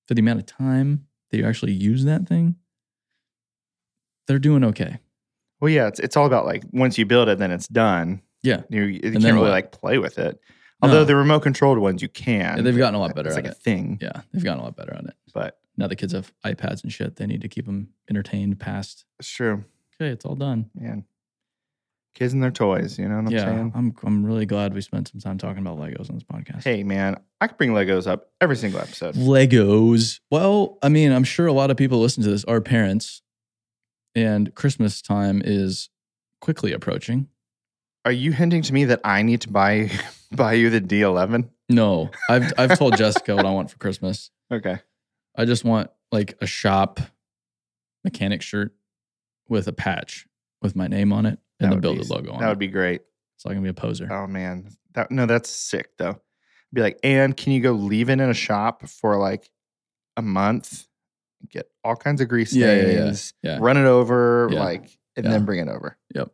[0.08, 2.56] for the amount of time that you actually use that thing,
[4.28, 5.00] they're doing okay.
[5.62, 8.22] Well, yeah, it's it's all about like once you build it, then it's done.
[8.42, 8.64] Yeah.
[8.70, 9.50] you, you can't really what?
[9.52, 10.40] like play with it.
[10.82, 11.06] Although No.
[11.06, 12.58] the remote controlled ones you can.
[12.58, 13.98] Yeah, they've gotten a lot better It's like a thing.
[14.02, 15.14] Yeah, they've gotten a lot better on it.
[15.34, 17.16] But Now the kids have iPads and shit.
[17.16, 19.06] They need to keep them entertained past.
[19.20, 19.64] it's true,
[19.96, 20.70] Okay, it's all done.
[20.76, 21.06] man.
[22.16, 23.00] Kids and their toys.
[23.00, 23.72] You know what I'm yeah, saying?
[23.74, 26.64] I'm I'm really glad we spent some time talking about Legos on this podcast.
[26.64, 29.16] Hey, man, I could bring Legos up every single episode.
[29.16, 30.20] Legos.
[30.30, 33.22] Well, I mean, I'm sure a lot of people listen to this are parents,
[34.16, 35.90] and Christmas time is
[36.42, 37.28] quickly approaching.
[38.06, 39.90] Are you hinting to me that I need to buy
[40.32, 41.50] buy you the D11?
[41.70, 44.30] No, I've I've told Jessica what I want for Christmas.
[44.52, 44.80] Okay.
[45.38, 47.00] I just want like a shop
[48.04, 48.74] mechanic shirt
[49.48, 50.28] with a patch
[50.62, 52.50] with my name on it That and the builder logo on That it.
[52.50, 53.02] would be great.
[53.38, 54.08] so I can be a poser.
[54.12, 56.20] Oh man, that no, that's sick though.
[56.74, 59.50] Be like, and can you go leave it in a shop for like
[60.18, 60.88] a month?
[61.50, 63.58] Get all kinds of grease Yeah, yeah, yeah, stains, yeah.
[63.60, 65.98] run it over, like, and then bring it over.
[66.16, 66.32] Yep.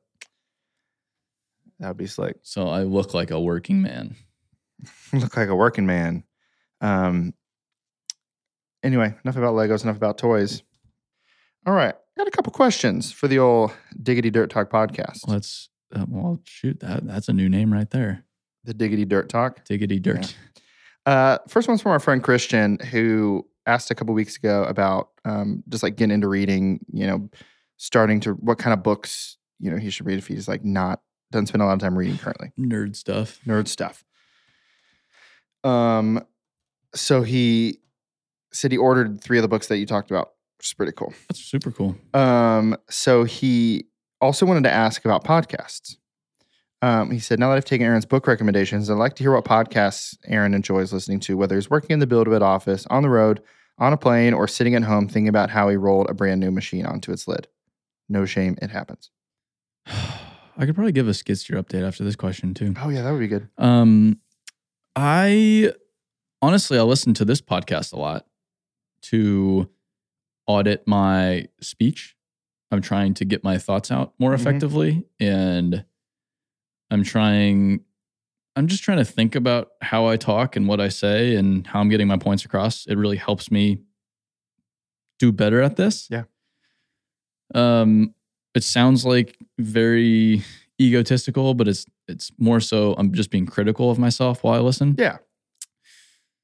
[1.80, 2.38] That would be slick.
[2.44, 4.16] So I look like a working man.
[5.14, 6.24] Look like a working man.
[6.82, 7.34] Um.
[8.82, 9.84] Anyway, enough about Legos.
[9.84, 10.64] Enough about toys.
[11.66, 15.28] All right, got a couple questions for the old Diggity Dirt Talk podcast.
[15.28, 18.24] Let's uh, well shoot that that's a new name right there.
[18.64, 19.66] The Diggity Dirt Talk.
[19.66, 20.36] Diggity dirt.
[21.06, 25.64] Uh, first one's from our friend Christian, who asked a couple weeks ago about um,
[25.70, 26.80] just like getting into reading.
[26.92, 27.30] You know,
[27.78, 31.02] starting to what kind of books you know he should read if he's like not
[31.32, 32.52] doesn't spend a lot of time reading currently.
[32.60, 33.40] Nerd stuff.
[33.46, 34.04] Nerd stuff.
[35.64, 36.26] Um,
[36.96, 37.80] so he
[38.52, 41.14] said he ordered three of the books that you talked about, which is pretty cool.
[41.28, 41.96] That's super cool.
[42.14, 43.86] Um, so he
[44.22, 45.98] also wanted to ask about podcasts.
[46.82, 49.44] Um, he said, now that I've taken Aaron's book recommendations, I'd like to hear what
[49.44, 53.42] podcasts Aaron enjoys listening to, whether he's working in the BuildWitt office, on the road,
[53.80, 56.52] on a plane, or sitting at home thinking about how he rolled a brand new
[56.52, 57.48] machine onto its lid.
[58.10, 59.10] No shame, it happens.
[59.88, 62.74] I could probably give a skid steer update after this question too.
[62.82, 63.48] Oh yeah, that would be good.
[63.58, 64.20] Um,
[64.96, 65.72] I
[66.42, 68.26] honestly, I listen to this podcast a lot
[69.04, 69.70] to
[70.48, 72.18] audit my speech.
[72.72, 74.40] I'm trying to get my thoughts out more Mhm.
[74.40, 75.86] effectively, and
[76.92, 77.82] I'm trying.
[78.60, 81.80] I'm just trying to think about how I talk and what I say and how
[81.80, 82.86] I'm getting my points across.
[82.88, 83.80] It really helps me
[85.18, 86.10] do better at this.
[86.12, 86.24] Yeah.
[87.56, 88.14] Um,
[88.54, 90.44] it sounds like very
[90.80, 94.96] egotistical, but it's it's more so I'm just being critical of myself while I listen.
[94.98, 95.20] Yeah.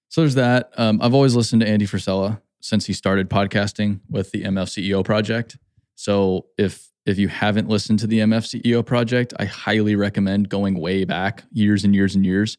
[0.08, 0.71] So there's that.
[0.78, 5.04] Um, I've always listened to Andy Frisella since he started podcasting with the MF CEO
[5.04, 5.58] project.
[5.95, 10.80] So if if you haven't listened to the MF CEO project, I highly recommend going
[10.80, 12.58] way back years and years and years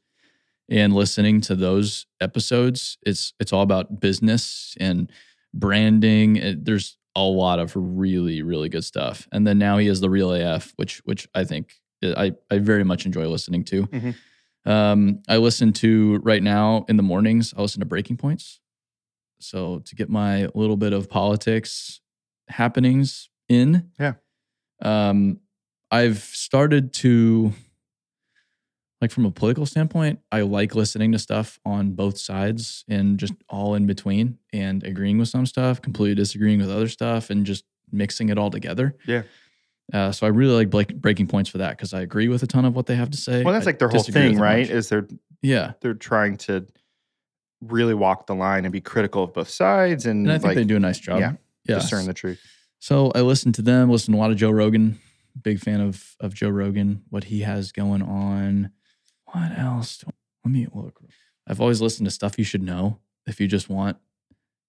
[0.69, 2.99] and listening to those episodes.
[3.05, 5.11] It's it's all about business and
[5.55, 6.37] branding.
[6.37, 9.27] It- there's a lot of really really good stuff.
[9.33, 12.85] And then now he has the Real AF, which which I think I I very
[12.85, 13.87] much enjoy listening to.
[13.87, 14.15] Mhm.
[14.67, 17.55] Um, I listen to right now in the mornings.
[17.57, 18.61] I listen to Breaking Points,
[19.41, 22.01] so to get my little bit of politics
[22.49, 23.91] happenings in.
[23.99, 24.15] Yeah.
[24.83, 25.41] Um,
[25.91, 27.53] I've started to
[29.01, 33.35] like from a political standpoint, I like listening to stuff on both sides and just
[33.49, 37.65] all in between and agreeing with some stuff, completely disagreeing with other stuff, and just
[37.93, 38.97] mixing it all together.
[39.07, 39.23] Yeah.
[39.93, 42.47] Uh, so I really like break, breaking points for that because I agree with a
[42.47, 43.45] ton of what they have to say.
[43.45, 44.67] Well, that's I like their whole thing, right?
[44.67, 44.71] bunch.
[44.71, 45.07] Is they're
[45.43, 46.67] Yeah, they're trying to
[47.61, 50.57] really walk the line and be critical of both sides and, and I think like
[50.57, 51.21] they do a nice job.
[51.21, 51.33] yeah,
[51.65, 51.77] yeah.
[51.77, 52.41] discern the truth.
[52.79, 54.99] So I listened to them, listen to a lot of Joe Rogan.
[55.43, 58.71] Big fan of of Joe Rogan, what he has going on.
[59.27, 60.03] What else?
[60.45, 60.99] Let me look.
[61.47, 63.99] I've always listened to stuff you should know if you just want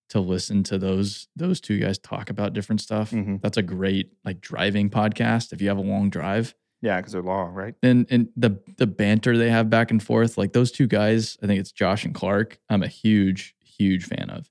[0.10, 3.12] to listen to those those two guys talk about different stuff.
[3.12, 3.42] Mhm.
[3.42, 6.54] That's a great like driving podcast if you have a long drive.
[6.82, 7.76] Yeah, because they're long, right?
[7.82, 11.48] And and the the banter they have back and forth, like those two guys, I
[11.48, 12.60] think it's Josh and Clark.
[12.70, 14.50] I'm a huge huge fan of.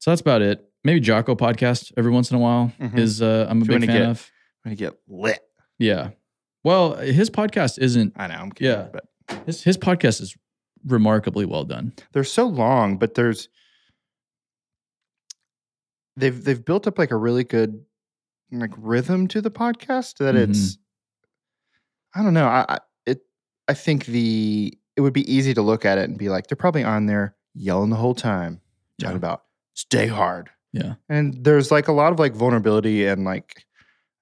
[0.00, 0.68] So that's about it.
[0.84, 2.98] Maybe Jocko podcast every once in a while Mhm.
[2.98, 4.30] is uh, I'm a big fan get- of.
[4.64, 5.40] I'm gonna get lit.
[5.78, 6.10] Yeah.
[6.62, 8.34] Well, his podcast isn't I know.
[8.34, 8.88] I'm kidding, Yeah.
[8.92, 10.36] but his his podcast is
[10.86, 11.92] remarkably well done.
[12.12, 13.48] they're so long, but there's
[16.16, 17.84] they've they've built up like a really good
[18.52, 20.50] like rhythm to the podcast that Mhm.
[20.50, 20.78] it's
[22.14, 22.46] I don't know.
[22.46, 23.22] I, I it
[23.68, 26.56] I think the it would be easy to look at it and be like they're
[26.56, 28.60] probably on there yelling the whole time
[29.00, 29.16] talking Yeah.
[29.16, 29.44] about
[29.74, 30.50] stay hard.
[30.74, 30.94] Yeah.
[31.08, 33.64] And there's like a lot of like vulnerability and like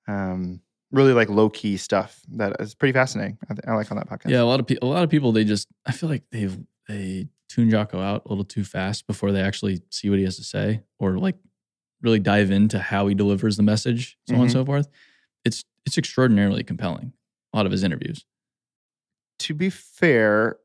[0.06, 0.60] um
[0.90, 3.38] really like low key stuff that is pretty fascinating.
[3.48, 4.30] I, th- I like on that podcast.
[4.30, 6.56] Yeah, a lot of people a lot of people they just I feel like they've
[6.88, 10.36] they tune Jocko out a little too fast before they actually see what he has
[10.36, 11.36] to say or like
[12.02, 14.52] really dive into how he delivers the message, so on and Mhm.
[14.52, 14.88] so forth.
[15.44, 17.12] It's it's extraordinarily compelling.
[17.52, 18.24] A lot of his interviews.
[19.38, 20.56] to be fair,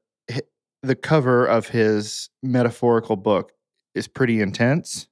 [0.83, 3.51] the cover of his metaphorical book
[3.95, 5.07] is pretty intense,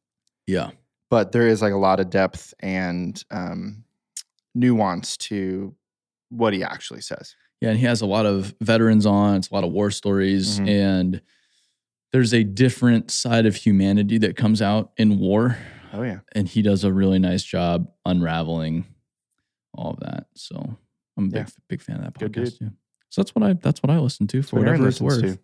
[0.47, 0.71] Yeah.
[1.09, 3.83] but there is like a lot of depth and um,
[4.53, 5.75] nuance to
[6.29, 7.35] what he actually says.
[7.61, 9.37] Yeah, and he has a lot of veterans on.
[9.37, 10.67] It's a lot of war stories, Mhm.
[10.69, 11.21] and
[12.11, 15.57] there's a different side of humanity that comes out in war,
[15.93, 18.85] Oh yeah, and he does a really nice job unraveling
[19.73, 20.27] all of that.
[20.35, 20.77] So
[21.17, 21.49] I'm a big Yeah.
[21.69, 22.71] big fan of that podcast too.
[23.09, 25.21] So that's what I that's what I listen to for what whatever it's worth.
[25.21, 25.39] listens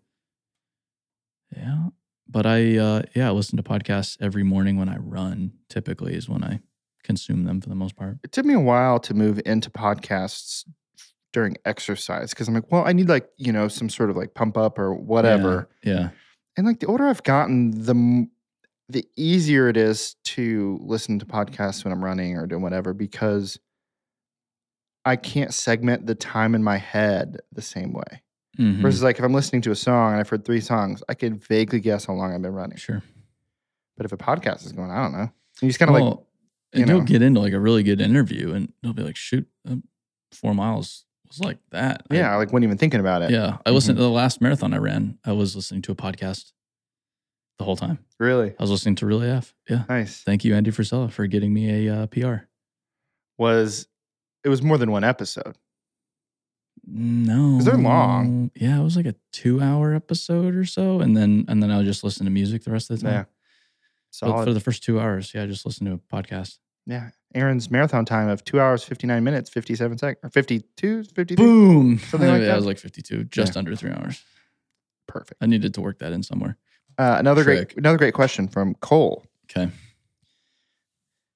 [1.56, 1.90] Yeah,
[2.32, 5.54] but I uh, yeah I listen to podcasts every morning when I run.
[5.70, 6.62] Typically is when I
[7.04, 8.18] consume them for the most part.
[8.24, 10.66] It took me a while to move into podcasts
[11.34, 14.34] during exercise because I'm like, well, I need like you know some sort of like
[14.34, 15.70] pump up or whatever.
[15.84, 16.10] Yeah,
[16.58, 18.32] And like the older I've gotten, the m-
[18.90, 23.58] the easier it is to listen to podcasts when I'm running or doing whatever because
[25.06, 28.22] I can't segment the time in my head the same way.
[28.60, 28.82] Mhm.
[28.82, 31.38] Versus like if I'm listening to a song and I've heard three songs, I can
[31.40, 32.78] vaguely guess how long I've been running.
[32.78, 33.02] sure.
[33.98, 35.32] But if a podcast is going, I don't know.
[35.62, 36.28] You just kind of like, Well,
[36.74, 39.48] you and you'll get into like a really good interview, and they'll be like, "Shoot,
[39.68, 39.84] um,
[40.32, 43.32] four miles was like that." Yeah, I like wasn't even thinking about it.
[43.32, 43.58] yeah.
[43.66, 45.18] I listened to the last marathon I ran.
[45.26, 46.52] I was listening to a podcast
[47.60, 48.00] the whole time.
[48.20, 49.54] Really I was listening to Real AF.
[49.70, 49.84] Yeah.
[49.88, 50.24] nice.
[50.24, 52.48] Thank you, Andy Frisella, for getting me a uh, PR.
[53.38, 53.88] Was
[54.44, 55.56] it was more than one episode?
[56.86, 58.52] No, because they're long.
[58.56, 61.86] Yeah, it was like a two-hour episode or so, and then and then I would
[61.86, 63.14] just listen to music the rest of the time.
[64.22, 66.58] Yeah, But for the first two hours, yeah, I just listened to a podcast.
[66.88, 71.04] yeah, Aaron's marathon time of two hours fifty nine minutes fifty seven seconds or 52,
[71.04, 71.36] 53?
[71.46, 72.54] Boom, Something like yeah, that?
[72.54, 74.22] It was like fifty-two, just under three hours.
[75.08, 75.42] Perfect.
[75.42, 76.58] I needed to work that in somewhere.
[76.98, 77.70] Uh, another Trick.
[77.70, 79.24] great another great question from Cole.
[79.50, 79.72] Okay.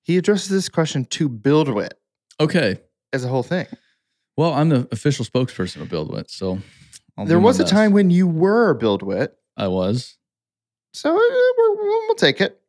[0.02, 1.91] He addresses this question to BuildWitt
[2.39, 2.80] Okay.
[3.13, 3.65] as a whole thing.
[4.38, 6.60] Well, I'm the official spokesperson of BuildWitt, so
[7.17, 7.74] I'll there was a best.
[7.74, 10.17] time when you were BuildWitt, I was.
[10.93, 11.13] so uh,
[11.58, 12.60] we're, we'll take it.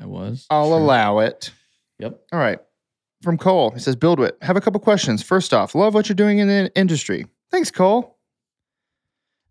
[0.00, 0.46] I was.
[0.50, 0.78] I'll Sure.
[0.78, 1.50] allow it.
[1.98, 2.20] Yep.
[2.32, 2.58] All right.
[3.22, 4.42] From Cole, he says, BuildWitt.
[4.42, 5.22] Have a couple questions.
[5.22, 7.26] First off, love what you're doing in the industry.
[7.50, 8.18] Thanks, Cole.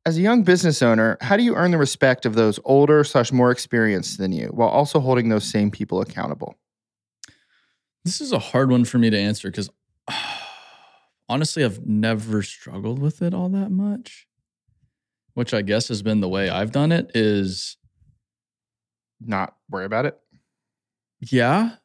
[0.06, 3.32] As a young business owner, how do you earn the respect of those older slash
[3.32, 6.56] more experienced than you while also holding those same people accountable?
[8.06, 9.68] This is a hard one for me to answer because
[11.30, 14.28] honestly, I've never struggled with it all that much.
[15.34, 17.76] Which I guess has been the way I've done it is
[19.20, 20.18] Not worry about it.
[21.20, 21.76] yeah.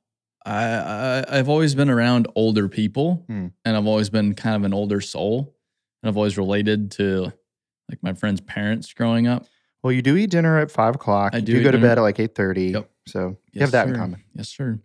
[0.46, 3.48] I, I I've always been around older people, Hmm.
[3.64, 5.54] and I've always been kind of an older soul,
[6.02, 7.24] and I've always related to
[7.90, 9.44] like my friends' parents growing up.
[9.82, 11.34] Well, you do eat dinner at five o'clock.
[11.34, 12.68] I you do go to bed at like eight thirty.
[12.68, 12.90] Yep.
[13.08, 14.24] So you have that in common.
[14.34, 14.80] Yes, sir.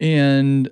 [0.00, 0.70] And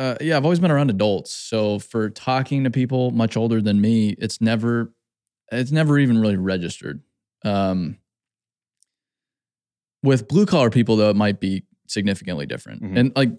[0.00, 1.30] uh, yeah, I've always been around adults.
[1.34, 4.94] So for talking to people much older than me, it's never,
[5.52, 7.02] it's never even really registered.
[7.44, 7.98] Um,
[10.02, 12.82] with blue collar people, though, it might be significantly different.
[12.82, 12.98] Mhm.
[12.98, 13.30] And like,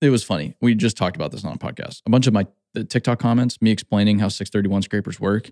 [0.00, 0.54] it was funny.
[0.62, 2.00] We just talked about this on a podcast.
[2.06, 5.50] A bunch of my the TikTok comments, me explaining how 631 scrapers work.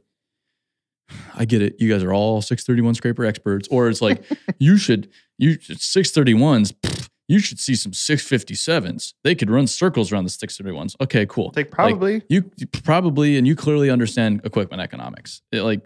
[1.35, 1.77] I get it.
[1.79, 3.69] You guys are all 631 scraper experts.
[3.71, 4.25] Or it's like,
[4.59, 9.15] you should, you 631s, pfft, you should see some 657s.
[9.25, 10.95] They could run circles around the 631s.
[11.01, 11.53] Okay, cool.
[11.57, 12.23] Like probably.
[12.29, 15.41] You you probably and you clearly understand equipment economics.
[15.53, 15.81] It, like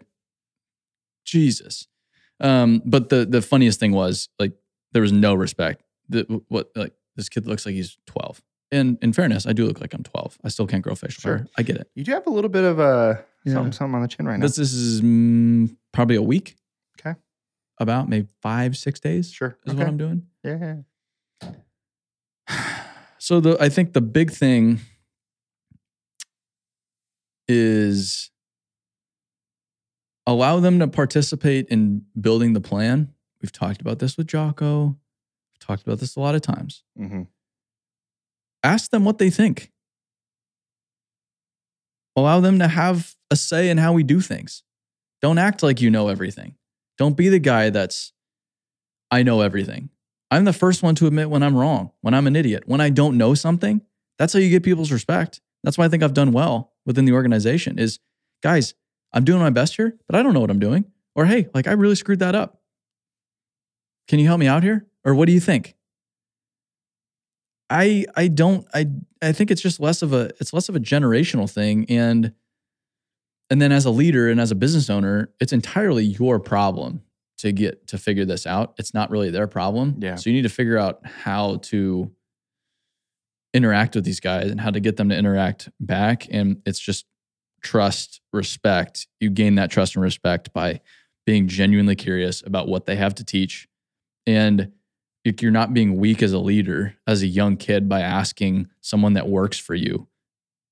[1.24, 1.86] Jesus.
[2.40, 4.52] Um, but the the funniest thing was like
[4.92, 5.82] there was no respect.
[6.08, 8.40] The, what like this kid looks like he's 12.
[8.70, 10.38] And in fairness, I do look like I'm 12.
[10.44, 11.36] I still can't grow facial Sure.
[11.38, 11.46] hair.
[11.56, 11.90] I get it.
[11.94, 13.54] you do have a little bit of a Yeah.
[13.54, 14.44] something, something on the chin right now.
[14.46, 16.56] This, this is mm, probably a week.
[17.00, 17.18] Okay.
[17.78, 19.56] About maybe five, six days sure.
[19.66, 19.78] is Okay.
[19.78, 20.26] what I'm doing.
[20.44, 20.76] yeah.
[23.20, 24.78] So the I think the big thing
[27.48, 28.30] is
[30.26, 33.12] allow them to participate in building the plan.
[33.42, 34.86] We've talked about this with Jocko.
[34.86, 36.84] We've talked about this a lot of times.
[36.96, 37.22] hmm
[38.62, 39.72] Ask them what they think.
[42.16, 44.62] Allow them to have a say in how we do things.
[45.22, 46.56] Don't act like you know everything.
[46.98, 48.12] Don't be the guy that's
[49.10, 49.90] I know everything.
[50.30, 52.90] I'm the first one to admit when I'm wrong, when I'm an idiot, when I
[52.90, 53.80] don't know something.
[54.18, 55.40] That's how you get people's respect.
[55.64, 57.98] That's why I think I've done well within the organization is
[58.42, 58.74] guys,
[59.12, 60.84] I'm doing my best here, but I don't know what I'm doing.
[61.14, 62.60] Or hey, like I really screwed that up.
[64.06, 64.86] Can you help me out here?
[65.04, 65.74] Or what do you think?
[67.70, 68.86] I I don't I
[69.20, 72.32] I think it's just less of a it's less of a generational thing and
[73.50, 77.02] and then as a leader and as a business owner, it's entirely your problem
[77.38, 78.74] to get to figure this out.
[78.78, 79.96] It's not really their problem.
[79.98, 80.16] Yeah.
[80.16, 82.10] So you need to figure out how to
[83.54, 86.26] interact with these guys and how to get them to interact back.
[86.30, 87.06] And it's just
[87.62, 89.06] trust, respect.
[89.20, 90.80] You gain that trust and respect by
[91.26, 93.68] being genuinely curious about what they have to teach.
[94.26, 94.72] And
[95.24, 99.28] you're not being weak as a leader, as a young kid, by asking someone that
[99.28, 100.08] works for you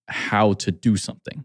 [0.09, 1.45] how to do something.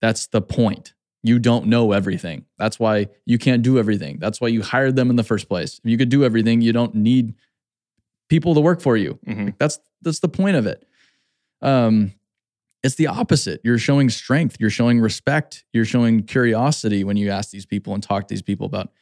[0.00, 0.94] That's the point.
[1.22, 2.44] You don't know everything.
[2.58, 4.18] That's why you can't do everything.
[4.18, 5.80] That's why you hired them in the first place.
[5.82, 7.34] If you could do everything, you don't need
[8.28, 9.18] people to work for you.
[9.26, 10.86] hmm That's that's the point of it.
[11.60, 12.12] Um,
[12.84, 13.60] it's the opposite.
[13.64, 14.56] You're showing strength.
[14.60, 15.64] You're showing respect.
[15.72, 18.92] You're showing curiosity when you ask these people and talk to these people about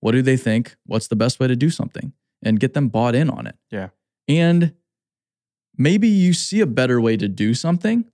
[0.00, 3.14] what do they think, what's the best way to do something, and get them bought
[3.14, 3.56] in on it.
[3.70, 3.88] Yeah.
[4.28, 4.74] And
[5.78, 8.04] maybe you see a better way to do something,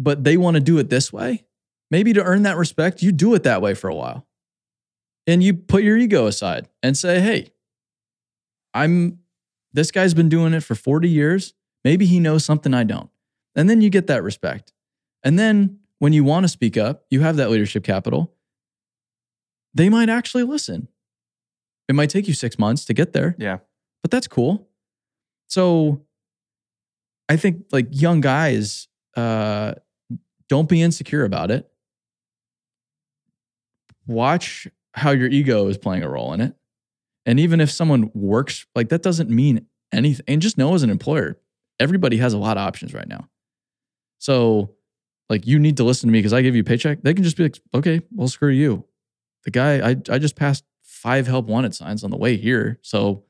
[0.00, 1.44] but they want to do it this way.
[1.90, 4.26] Maybe to earn that respect, you do it that way for a while.
[5.26, 7.52] And you put your ego aside and say, hey,
[8.74, 9.18] I'm
[9.72, 11.54] this guy's been doing it for 40 years.
[11.84, 13.10] Maybe he knows something I don't.
[13.54, 14.72] And then you get that respect.
[15.22, 18.34] And then when you want to speak up, you have that leadership capital.
[19.74, 20.88] They might actually listen.
[21.88, 23.58] It might take you six months to get there, Yeah.
[24.02, 24.68] but that's cool.
[25.48, 26.04] So
[27.28, 29.74] I think like young guys, uh,
[30.48, 31.70] don't be insecure about it.
[34.08, 36.54] Watch how your ego is playing a role in it.
[37.26, 40.24] And even if someone works, like that doesn't mean anything.
[40.26, 41.38] And just know as an employer,
[41.78, 43.28] everybody has a lot of options right now.
[44.18, 44.74] So,
[45.28, 47.02] like, you need to listen to me because I give you a paycheck.
[47.02, 48.84] They can just be like, okay, well, screw you.
[49.44, 52.78] The guy, I, I just passed five help wanted signs on the way here.
[52.82, 53.24] So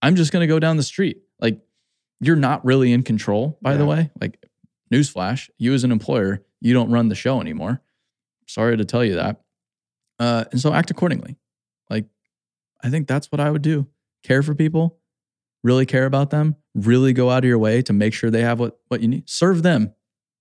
[0.00, 1.18] I'm just going to go down the street.
[1.40, 1.60] Like,
[2.20, 4.10] you're not really in control, by the way.
[4.20, 4.42] Like,
[4.92, 7.82] newsflash, you as an employer, you don't run the show anymore.
[8.46, 9.40] Sorry to tell you that.
[10.18, 11.36] Uh, and so act accordingly.
[11.90, 12.06] Like,
[12.82, 13.86] I think that's what I would do.
[14.22, 14.98] Care for people,
[15.62, 18.58] really care about them, really go out of your way to make sure they have
[18.60, 19.28] what, what you need.
[19.28, 19.92] Serve them.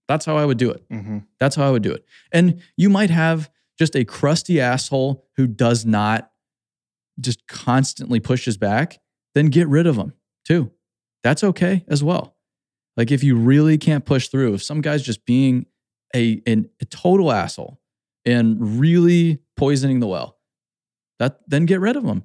[0.08, 0.84] That's how I would do it.
[0.90, 2.06] hmm That's how I would do it.
[2.32, 3.50] And you might have
[3.80, 6.30] just a crusty asshole who does not
[7.20, 9.00] just constantly pushes back,
[9.34, 10.14] then get rid of them
[10.46, 10.72] too.
[11.24, 12.36] That's okay as well.
[12.98, 15.66] Like if you really can't push through, if some guy's just being
[16.16, 17.80] a, an, a total asshole
[18.26, 20.38] and really poisoning the well,
[21.20, 22.24] that then get rid of them.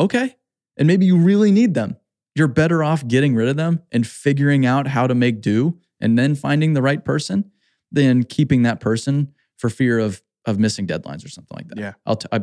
[0.00, 0.36] Okay.
[0.76, 1.96] And maybe you really need them.
[2.34, 6.18] You're better off getting rid of them and figuring out how to make do and
[6.18, 7.50] then finding the right person
[7.90, 11.78] than keeping that person for fear of of missing deadlines or something like that.
[11.78, 11.92] Yeah.
[12.06, 12.40] I'll t- I,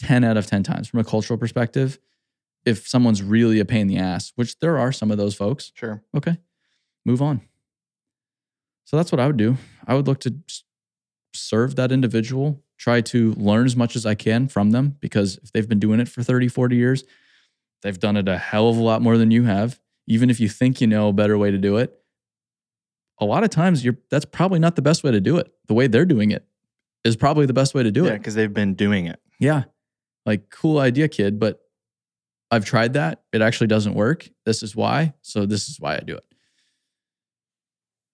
[0.00, 1.98] 10 out of 10 times from a cultural perspective,
[2.64, 5.72] if someone's really a pain in the ass, which there are some of those folks,
[5.74, 6.00] Sure.
[6.16, 6.36] okay,
[7.04, 7.40] move on.
[8.84, 9.56] So that's what I would do.
[9.86, 10.34] I would look to
[11.34, 15.52] serve that individual, try to learn as much as I can from them because if
[15.52, 17.04] they've been doing it for 30, 40 years,
[17.82, 19.80] they've done it a hell of a lot more than you have.
[20.06, 21.96] Even if you think you know a better way to do it,
[23.20, 25.52] a lot of times you're that's probably not the best way to do it.
[25.68, 26.44] The way they're doing it
[27.04, 28.12] is probably the best way to do yeah, it.
[28.12, 29.20] Yeah, because they've been doing it.
[29.38, 29.64] Yeah.
[30.26, 31.60] Like, cool idea, kid, but
[32.50, 33.22] I've tried that.
[33.32, 34.28] It actually doesn't work.
[34.44, 35.14] This is why.
[35.22, 36.24] So, this is why I do it.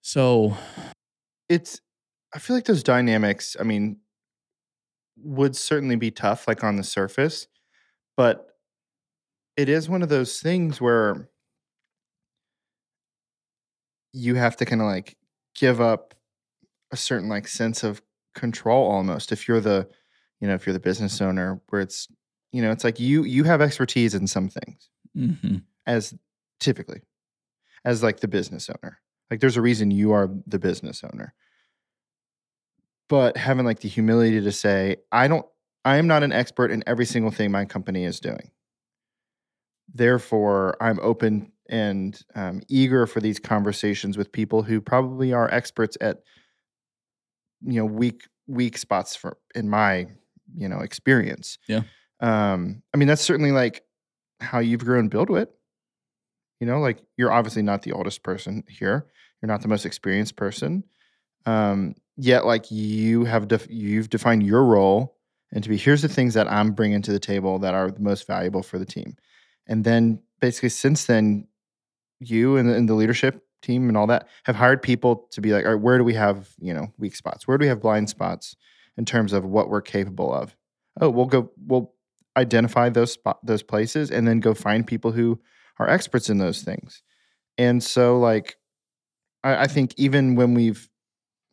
[0.03, 0.57] So,
[1.49, 1.81] It's
[2.35, 3.99] I feel like those dynamics, I mean,
[5.16, 7.47] would certainly be tough, like on the surface,
[8.16, 8.47] but
[9.57, 11.31] it is one of those things where
[14.12, 15.16] you have to kind of like
[15.55, 16.14] give up
[16.91, 18.03] a certain like sense of
[18.35, 19.89] control almost if you're the
[20.41, 22.09] you know if you're the business owner where it's
[22.53, 25.62] you know it's like you you have expertise in some things mhm.
[25.87, 26.14] as
[26.61, 27.01] typically
[27.85, 28.99] as like the business owner
[29.31, 31.35] like there's a reason you are the business owner
[33.09, 35.47] but having like the humility to say i don't
[35.85, 38.51] i am not an expert in every single thing my company is doing.
[39.93, 45.97] Therefore i'm open and um, eager for these conversations with people who probably are experts
[46.01, 46.23] at
[47.63, 50.07] you know weak weak spots for in my
[50.57, 51.59] you know experience.
[51.69, 51.83] Yeah.
[52.21, 53.83] um i mean that's certainly like
[54.41, 55.49] how you've grown BuildWitt
[56.61, 59.07] you know like you're obviously not the oldest person here.
[59.43, 60.85] You're not the most experienced person
[61.47, 65.17] um yet like you have def- you've defined your role
[65.53, 68.01] and to be here's the things that i'm bringing to the table that are the
[68.01, 69.17] most valuable for the team.
[69.67, 71.49] And then basically since then
[72.21, 75.53] you and the, and the leadership team and all that have hired people to be
[75.53, 77.47] like all right where do we have you know weak spots?
[77.47, 78.57] Where do we have blind spots
[78.97, 80.57] in terms of what we're capable of?
[81.01, 81.93] Oh we'll go we'll
[82.37, 85.41] identify those spot those places and then go find people who
[85.79, 87.03] are experts in those things.
[87.59, 88.57] And so like
[89.45, 90.89] i, I think even when we've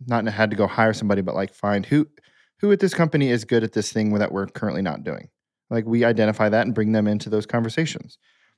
[0.07, 2.07] not had to go hire somebody but like find who
[2.59, 5.29] who at this company is good at this thing that we're currently not doing
[5.69, 8.17] like we identify that and bring them into those conversations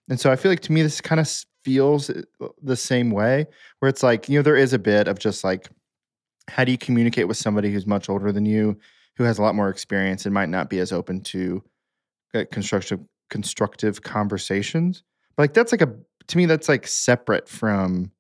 [0.10, 1.30] and so I feel like to me, this kind of
[1.64, 2.22] feels uh,
[2.62, 3.48] the same way,
[3.80, 5.70] where it's like, you know, there is a bit of just like,
[6.48, 8.78] how do you communicate with somebody who's much older than you,
[9.18, 11.64] who has a lot more experience and might not be as open to
[12.36, 15.04] uh, constructive constructive conversations?
[15.36, 15.96] But like that's like a
[16.28, 18.12] to me, that's like separate from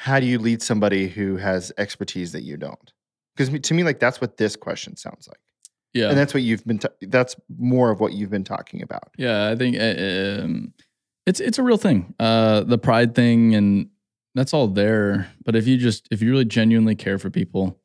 [0.00, 2.92] how do you lead somebody who has expertise that you don't?
[3.36, 5.40] Because to me, like that's what this question sounds like,
[5.92, 6.08] yeah.
[6.08, 6.78] and that's what you've been.
[6.78, 9.10] ta- that's more of what you've been talking about.
[9.18, 10.72] Yeah, I think uh, um,
[11.26, 12.14] it's it's a real thing.
[12.20, 13.88] Uh, the pride thing, and
[14.36, 15.32] that's all there.
[15.44, 17.76] But if you just if you really genuinely care for people,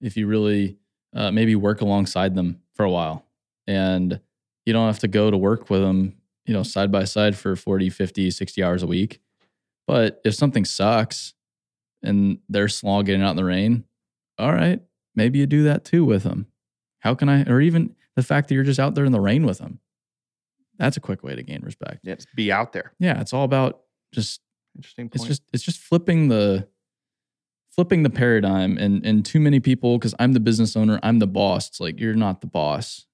[0.00, 0.76] if you really
[1.14, 3.24] uh, maybe work alongside them for a while,
[3.68, 4.18] and
[4.66, 7.54] you don't have to go to work with them, you know, side by side for
[7.54, 9.20] 40, 50, 60 hours a week.
[9.86, 11.34] But if something sucks
[12.04, 13.84] and they're slow getting out in the rain,
[14.38, 14.80] all right,
[15.14, 16.46] maybe you do that too with them.
[17.00, 19.44] How can I, or even the fact that you're just out there in the rain
[19.44, 19.80] with them?
[20.78, 22.00] That's a quick way to gain respect.
[22.02, 22.92] Yeah, just be out there.
[22.98, 23.80] Yeah, it's all about
[24.12, 24.40] just
[24.76, 25.14] Interesting point.
[25.14, 26.66] it's just it's just flipping the
[27.70, 31.26] flipping the paradigm and and too many people because I'm the business owner, I'm the
[31.26, 31.68] boss.
[31.68, 33.06] It's like you're not the boss.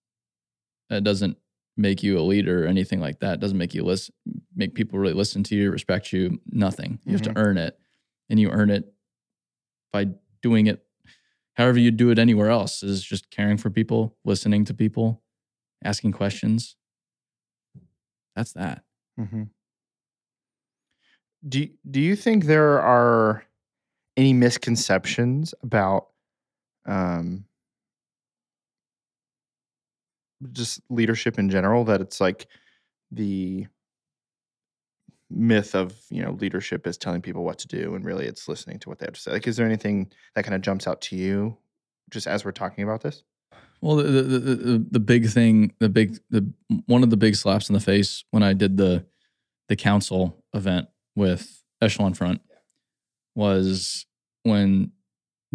[0.89, 1.37] That doesn't
[1.77, 3.35] make you a leader or anything like that.
[3.35, 4.15] It doesn't make you listen
[4.55, 6.99] make people really listen to you, respect you, nothing.
[7.05, 7.39] You have to mm-hmm.
[7.39, 7.79] earn it.
[8.31, 8.85] And you earn it
[9.93, 10.09] by
[10.43, 10.85] doing it
[11.55, 15.23] however you do it anywhere else is just caring for people, listening to people,
[15.85, 16.77] asking questions.
[18.37, 18.83] That's that.
[19.19, 19.45] hmm
[21.47, 23.45] Do Do you think there are
[24.17, 26.09] any misconceptions about
[26.87, 27.45] um,
[30.53, 31.85] just leadership in general?
[31.85, 32.47] That it's like
[33.11, 33.67] the
[35.31, 38.79] myth of you know leadership is telling people what to do, and really it's listening
[38.81, 39.33] to what they have to say.
[39.33, 41.57] Like, is there anything that kind of jumps out to you
[42.11, 43.23] just as we're talking about this?
[43.81, 46.51] Well, the, the the the big thing, the big the
[46.87, 49.07] one of the big slaps in the face when I did the
[49.69, 52.41] the council event with Echelon Front
[53.35, 54.07] was
[54.43, 54.93] when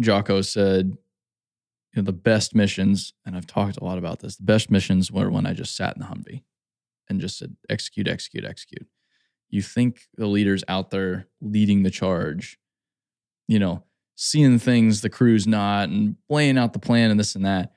[0.00, 0.96] Jocko said,
[1.94, 4.36] you know, the best missions, and I've talked a lot about this.
[4.36, 6.42] The best missions were when I just sat in the Humvee
[7.08, 8.86] and just said, execute, execute, execute.
[9.48, 12.58] You think the leaders out there leading the charge,
[13.48, 13.84] you know,
[14.16, 17.72] seeing things the crew's not and laying out the plan and this and that.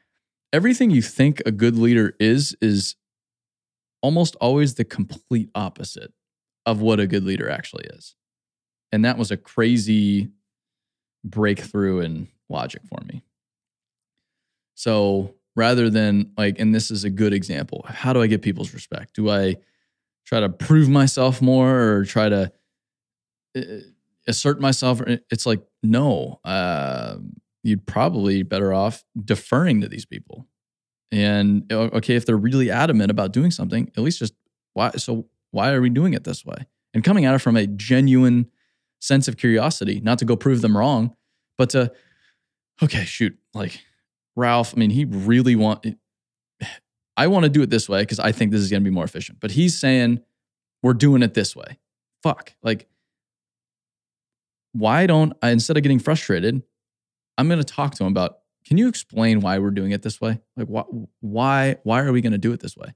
[0.52, 2.96] Everything you think a good leader is, is
[4.02, 6.14] almost always the complete opposite
[6.66, 8.16] of what a good leader actually is.
[8.92, 10.30] And that was a crazy
[11.24, 13.24] breakthrough in logic for me.
[14.76, 17.86] So rather than like, and this is a good example.
[17.88, 19.14] How do I get people's respect?
[19.14, 19.58] Do I
[20.30, 22.52] try to prove myself more or try to
[23.58, 23.62] uh,
[24.28, 25.02] assert myself?
[25.32, 27.16] It's like, no, uh,
[27.64, 30.48] you'd probably better off deferring to these people.
[31.12, 34.36] And okay, if they're really adamant about doing something, at least just
[34.74, 34.92] why?
[34.92, 36.68] So why are we doing it this way?
[36.94, 38.48] And coming at it from a genuine
[39.02, 41.16] sense of curiosity, not to go prove them wrong,
[41.58, 41.92] but to,
[42.84, 43.82] okay, shoot, like
[44.36, 45.86] Ralph, I mean, he really want.
[47.20, 48.94] I want to do it this way because I think this is going to be
[48.94, 49.40] more efficient.
[49.42, 50.22] But he's saying
[50.82, 51.78] we're doing it this way.
[52.24, 52.54] Fuck.
[52.64, 52.88] Like,
[54.72, 56.64] why don't I, instead of getting frustrated,
[57.38, 60.22] I'm going to talk to him about, can you explain why we're doing it this
[60.22, 60.40] way?
[60.56, 60.84] Like, why,
[61.20, 62.94] why, why are we going to do it this way?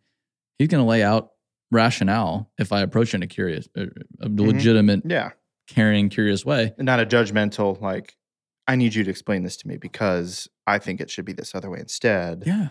[0.58, 1.32] He's going to lay out
[1.70, 4.40] rationale if I approach in a curious, a mm-hmm.
[4.40, 5.32] legitimate, yeah,
[5.68, 8.16] caring, curious way, and not a judgmental like.
[8.68, 11.54] I need you to explain this to me because I think it should be this
[11.54, 12.44] other way instead.
[12.46, 12.70] Yeah,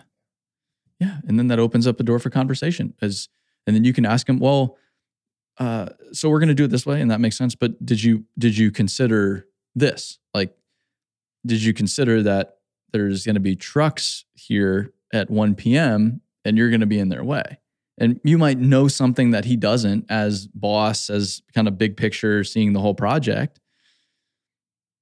[1.03, 2.93] yeah, and then that opens up a door for conversation.
[3.01, 3.29] As
[3.65, 4.77] and then you can ask him, well,
[5.57, 7.55] uh, so we're going to do it this way, and that makes sense.
[7.55, 10.19] But did you did you consider this?
[10.33, 10.55] Like,
[11.45, 12.57] did you consider that
[12.91, 16.21] there's going to be trucks here at 1 p.m.
[16.45, 17.59] and you're going to be in their way?
[17.99, 22.43] And you might know something that he doesn't as boss, as kind of big picture,
[22.43, 23.59] seeing the whole project.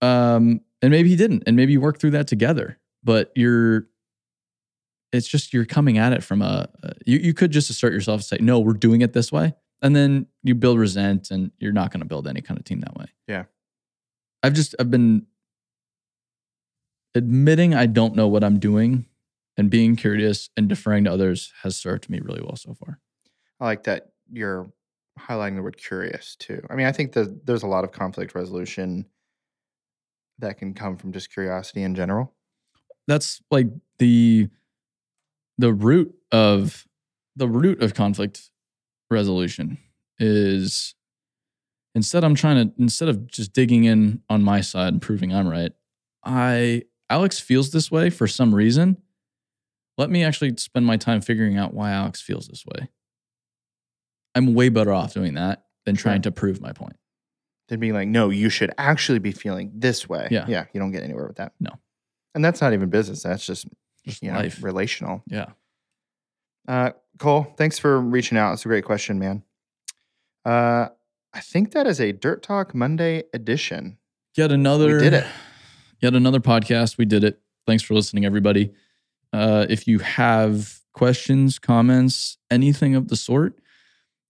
[0.01, 2.79] Um, and maybe he didn't, and maybe you work through that together.
[3.03, 3.87] But you're,
[5.11, 6.69] it's just you're coming at it from a.
[7.05, 9.95] You you could just assert yourself and say, no, we're doing it this way, and
[9.95, 12.95] then you build resent, and you're not going to build any kind of team that
[12.95, 13.05] way.
[13.27, 13.45] Yeah,
[14.43, 15.25] I've just I've been
[17.13, 19.05] admitting I don't know what I'm doing
[19.57, 22.99] and being curious and deferring to others has served me really well so far.
[23.59, 24.71] I like that you're
[25.19, 26.65] highlighting the word curious too.
[26.69, 29.05] I mean, I think that there's a lot of conflict resolution
[30.39, 32.33] that can come from just curiosity in general.
[33.07, 33.67] That's like
[33.99, 34.49] the
[35.61, 36.85] the root of
[37.35, 38.49] the root of conflict
[39.09, 39.77] resolution
[40.19, 40.95] is
[41.95, 45.47] instead I'm trying to instead of just digging in on my side and proving I'm
[45.47, 45.71] right,
[46.23, 48.97] I Alex feels this way for some reason
[49.97, 52.89] let me actually spend my time figuring out why Alex feels this way.
[54.33, 56.31] I'm way better off doing that than trying sure.
[56.31, 56.95] to prove my point.
[57.67, 60.27] Than being like, no, you should actually be feeling this way.
[60.31, 60.45] Yeah.
[60.47, 60.65] Yeah.
[60.73, 61.53] You don't get anywhere with that.
[61.59, 61.71] No.
[62.33, 63.23] And that's not even business.
[63.23, 63.67] That's just,
[64.05, 64.61] just you life.
[64.61, 65.23] Know, relational.
[65.27, 65.47] Yeah.
[66.67, 68.53] Uh, Cole, thanks for reaching out.
[68.53, 69.43] It's a great question, man.
[70.45, 70.87] Uh,
[71.33, 73.97] I think that is a Dirt Talk Monday edition.
[74.35, 74.97] Yet another.
[74.97, 75.27] We did it.
[75.99, 76.97] Yet another podcast.
[76.97, 77.39] We did it.
[77.67, 78.73] Thanks for listening, everybody.
[79.33, 83.59] Uh, if you have questions, comments, anything of the sort,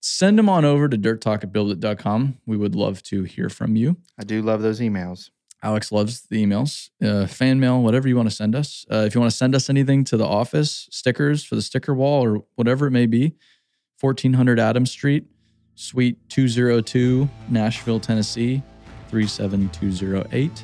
[0.02, 2.38] send them on over to dirttalk@buildwitt.com.
[2.46, 3.98] We would love to hear from you.
[4.20, 5.30] I do love those emails.
[5.64, 8.86] Alex loves the emails, uh, fan mail, whatever you want to send us.
[8.92, 11.94] Uh, if you want to send us anything to the office, stickers for the sticker
[11.94, 13.36] wall or whatever it may be,
[14.00, 15.26] 1400 Adams Street,
[15.76, 18.64] Suite 202, Nashville, Tennessee,
[19.10, 20.64] 37208.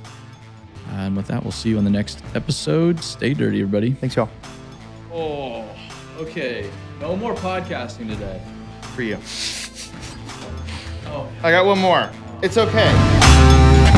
[0.93, 3.03] And with that, we'll see you on the next episode.
[3.03, 3.91] Stay dirty, everybody.
[3.91, 4.29] Thanks, y'all.
[5.13, 5.65] Oh,
[6.17, 6.69] okay.
[6.99, 8.41] No more podcasting today.
[8.95, 9.17] For you.
[11.07, 11.29] oh.
[11.43, 12.09] I got one more.
[12.41, 13.95] It's okay.